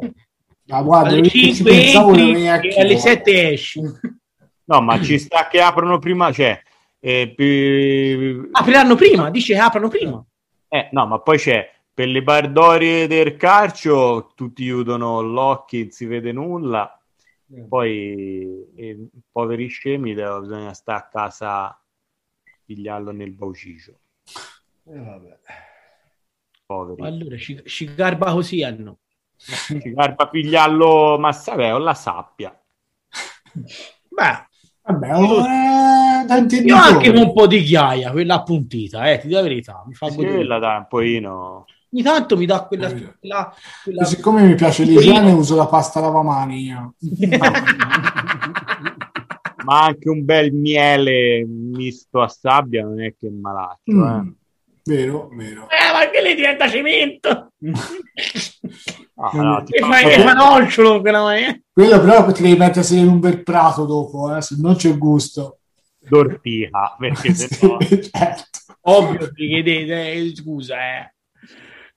Ma 0.67 0.81
guarda, 0.81 1.09
alle 1.09 1.19
io 1.19 1.29
ci 1.29 1.53
5 1.53 1.71
pensavo 1.71 2.11
di 2.13 2.45
entri 2.45 2.69
e 2.69 2.79
alle 2.79 2.95
Chievo. 2.95 3.01
7 3.01 3.51
esci. 3.51 3.81
No, 4.67 4.81
ma 4.81 5.01
ci 5.01 5.19
sta 5.19 5.47
che 5.47 5.61
aprono 5.61 5.99
prima, 5.99 6.31
cioè... 6.31 6.61
eh, 7.07 8.49
Apriranno 8.51 8.95
prima, 8.95 9.29
dice 9.29 9.53
che 9.53 9.59
aprono 9.59 9.89
prima. 9.89 10.25
eh, 10.69 10.89
no, 10.91 11.05
ma 11.05 11.19
poi 11.19 11.37
c'è 11.37 11.71
per 11.93 12.07
le 12.07 12.23
bardorie 12.23 13.05
del 13.05 13.37
calcio 13.37 14.31
tutti 14.35 14.63
chiudono 14.63 15.21
l'occhio, 15.21 15.81
non 15.81 15.91
si 15.91 16.05
vede 16.05 16.31
nulla. 16.31 16.99
Poi 17.69 18.73
eh, 18.75 19.07
poveri 19.31 19.67
scemi 19.67 20.15
bisogna 20.15 20.73
stare 20.73 20.97
a 20.97 21.07
casa 21.07 21.79
pigliarlo 22.65 23.11
nel 23.11 23.31
baucicio. 23.31 23.99
Eh, 24.87 24.97
vabbè. 24.97 25.39
Poveri. 26.65 27.01
Allora 27.03 27.37
ci, 27.37 27.61
ci 27.65 27.93
garba 27.93 28.31
così 28.33 28.63
hanno. 28.63 28.97
Ci 29.37 29.93
garba 29.93 30.27
pigliarlo, 30.27 31.19
ma 31.19 31.29
vabbè, 31.29 31.73
o 31.73 31.77
la 31.77 31.93
sappia. 31.93 32.57
Beh, 34.09 34.47
Vabbè, 34.87 35.07
eh, 35.09 36.61
io 36.63 36.75
anche 36.75 37.11
con 37.11 37.21
un 37.23 37.33
po' 37.33 37.47
di 37.47 37.63
ghiaia, 37.63 38.11
quella 38.11 38.35
appuntita, 38.35 39.09
eh, 39.09 39.17
ti 39.19 39.27
dico 39.27 39.39
la 39.39 39.43
verità, 39.47 39.83
mi 39.87 39.93
fa 39.95 40.09
Sì, 40.09 40.17
godere. 40.17 40.43
la 40.45 40.59
dai 40.59 40.77
un 40.77 40.85
pochino. 40.87 41.65
Ogni 41.91 42.03
tanto 42.03 42.37
mi 42.37 42.45
dà 42.45 42.65
quella, 42.65 42.89
Capito. 42.89 43.15
quella, 43.19 43.53
quella- 43.83 44.03
siccome 44.03 44.41
mi 44.43 44.53
piace 44.55 44.83
l'igiene 44.83 45.31
uso 45.31 45.55
la 45.55 45.65
pasta 45.67 45.99
lavamani 46.01 46.61
io. 46.61 46.93
Ma 49.65 49.85
anche 49.85 50.09
un 50.09 50.23
bel 50.23 50.51
miele 50.53 51.43
misto 51.47 52.21
a 52.21 52.27
sabbia 52.27 52.83
non 52.83 53.01
è 53.01 53.15
che 53.19 53.25
è 53.27 53.31
malaccio, 53.31 53.91
Mm. 53.91 54.03
eh. 54.03 54.33
Vero, 54.83 55.29
vero. 55.33 55.61
Eh, 55.63 55.91
ma 55.91 56.07
che 56.11 56.21
lì 56.21 56.35
diventa 56.35 56.69
cemento. 56.69 57.51
Ah, 59.17 59.31
no, 59.33 59.63
ti 59.63 59.73
e 59.73 59.79
fai 59.79 60.11
eh. 60.11 61.61
Quello 61.71 61.99
però 62.01 62.31
ti 62.31 62.41
devi 62.41 62.57
mettere 62.57 62.85
in 62.95 63.07
un 63.07 63.19
bel 63.19 63.43
prato 63.43 63.85
dopo, 63.85 64.35
eh, 64.35 64.41
se 64.41 64.55
non 64.59 64.75
c'è 64.75 64.97
gusto. 64.97 65.59
d'ortica, 65.99 66.95
perché 66.97 67.33
se 67.33 67.65
no... 67.65 67.77
certo. 67.79 68.59
Ovvio, 68.87 69.29
vi 69.33 69.47
chiedete, 69.47 70.11
eh, 70.11 70.35
scusa, 70.35 70.75
eh. 70.77 71.13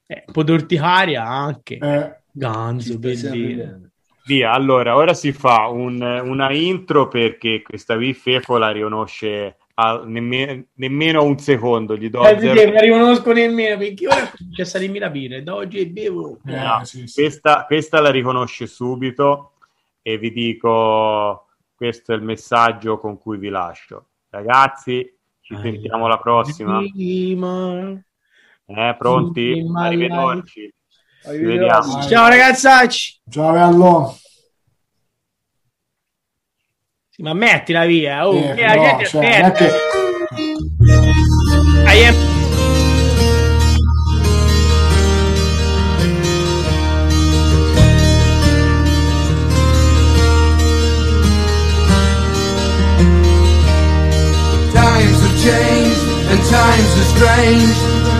eh 0.06 0.24
un 0.26 0.32
po' 0.32 0.42
d'orticaria 0.44 1.24
anche. 1.24 1.76
Eh, 1.76 2.20
Ganzo, 2.30 2.98
per 2.98 3.16
Sempre 3.16 3.38
dire. 3.38 3.54
bene. 3.64 3.90
Via, 4.24 4.52
allora, 4.52 4.94
ora 4.94 5.12
si 5.12 5.32
fa 5.32 5.68
un- 5.68 6.00
una 6.02 6.52
intro 6.52 7.08
perché 7.08 7.62
questa 7.62 7.96
qui 7.96 8.14
Fefo 8.14 8.58
la 8.58 8.70
riconosce 8.70 9.56
a 9.80 10.02
nemme- 10.04 10.66
nemmeno 10.74 11.22
un 11.22 11.38
secondo, 11.38 11.96
gli 11.96 12.10
do 12.10 12.24
Eh, 12.24 12.38
zero- 12.38 12.72
la 12.72 12.80
riconosco 12.80 13.32
nemmeno 13.32 13.76
perché 13.78 14.06
ora 14.08 14.32
la 14.98 15.10
birra 15.10 15.36
e 15.36 15.42
da 15.42 15.54
oggi 15.54 15.86
bevo. 15.86 16.40
eh, 16.46 16.52
No, 16.56 16.84
sì, 16.84 17.06
sì. 17.06 17.22
questa, 17.22 17.64
questa 17.64 18.00
la 18.00 18.10
riconosce 18.10 18.66
subito 18.66 19.52
e 20.02 20.18
vi 20.18 20.32
dico 20.32 21.46
questo 21.76 22.12
è 22.12 22.16
il 22.16 22.22
messaggio 22.22 22.98
con 22.98 23.18
cui 23.18 23.38
vi 23.38 23.48
lascio. 23.50 24.06
Ragazzi, 24.30 25.16
ci 25.40 25.54
Ah, 25.54 25.60
sentiamo 25.60 26.06
alla 26.06 26.18
prossima. 26.18 26.80
Prima. 26.80 28.02
Eh, 28.66 28.94
pronti? 28.98 29.62
Ma 29.72 29.86
Arrivederci. 29.86 30.72
Ci 31.20 31.28
Arrivederci. 31.28 31.90
vediamo. 31.90 32.08
Ciao 32.08 32.28
ragazzacci. 32.28 33.20
Ciao 33.30 33.52
bello. 33.52 34.16
Sì, 37.18 37.24
ma 37.24 37.32
mettila 37.34 37.84
via. 37.84 38.28
Oh, 38.28 38.32
Eh, 38.36 38.54
che 38.54 38.62
la 38.64 38.74
no, 38.76 38.82
gente 38.82 39.06
cioè, 39.06 39.26
aspetta. 39.26 39.50
che- 39.64 39.72
I 41.92 42.04
am- 42.04 42.26
Times 54.72 55.18
have 55.26 55.36
changed 55.48 56.02
and 56.30 56.40
times 56.58 56.90
are 57.00 57.08
strange. 57.16 57.76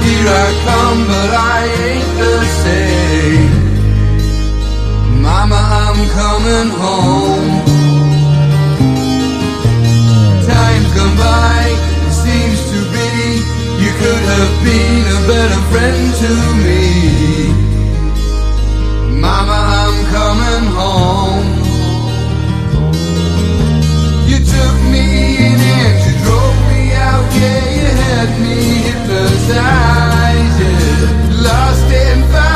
Here 0.07 0.29
I 0.47 0.49
come, 0.69 1.01
but 1.13 1.31
I 1.57 1.61
ain't 1.89 2.11
the 2.23 2.37
same. 2.65 3.53
Mama, 5.23 5.61
I'm 5.85 6.01
coming 6.21 6.71
home. 6.83 7.88
Time's 10.95 11.19
by, 11.19 11.69
it 12.07 12.13
seems 12.13 12.61
to 12.73 12.79
be. 12.93 13.11
You 13.83 13.91
could 14.01 14.25
have 14.33 14.55
been 14.65 15.05
a 15.07 15.21
better 15.29 15.61
friend 15.71 16.15
to 16.23 16.31
me. 16.65 16.85
Mama, 19.21 19.59
I'm 19.83 19.99
coming 20.17 20.67
home. 20.81 21.49
You 24.29 24.39
took 24.39 24.77
me 24.93 25.05
in 25.47 25.59
and 25.77 25.97
you 26.07 26.15
drove 26.25 26.59
me 26.71 26.83
out, 26.95 27.27
yeah, 27.41 27.65
you 27.77 27.89
had 28.03 28.31
me 28.41 28.59
hypnotized, 28.87 30.59
yeah. 30.61 31.43
Lost 31.43 31.93
and 31.93 32.25
found 32.33 32.48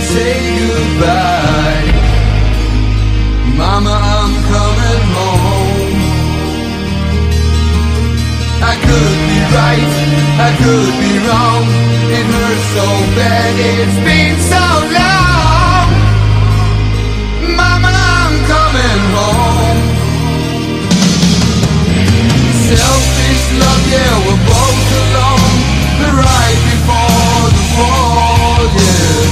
say 0.00 0.36
goodbye. 0.58 1.88
Mama, 3.56 3.94
I'm 4.16 4.34
coming 4.52 5.04
home. 5.16 6.00
I 8.72 8.74
could 8.86 9.18
be 9.28 9.38
right, 9.58 9.92
I 10.46 10.50
could 10.62 10.92
be 11.02 11.12
wrong. 11.26 11.64
It 12.16 12.24
hurts 12.34 12.66
so 12.76 12.86
bad, 13.18 13.52
it's 13.58 13.98
been 14.06 14.36
so 14.52 14.64
long. 14.98 15.88
Mama, 17.60 17.90
I'm 17.90 18.34
coming 18.52 19.02
home. 19.18 19.80
Selfish 22.70 23.44
love, 23.60 23.84
yeah, 23.94 24.14
we're 24.26 24.42
both 24.52 24.90
alone. 25.02 25.54
Right 26.02 26.60
before 26.70 27.44
the 27.56 27.64
fall, 27.74 28.62
yeah. 28.76 29.31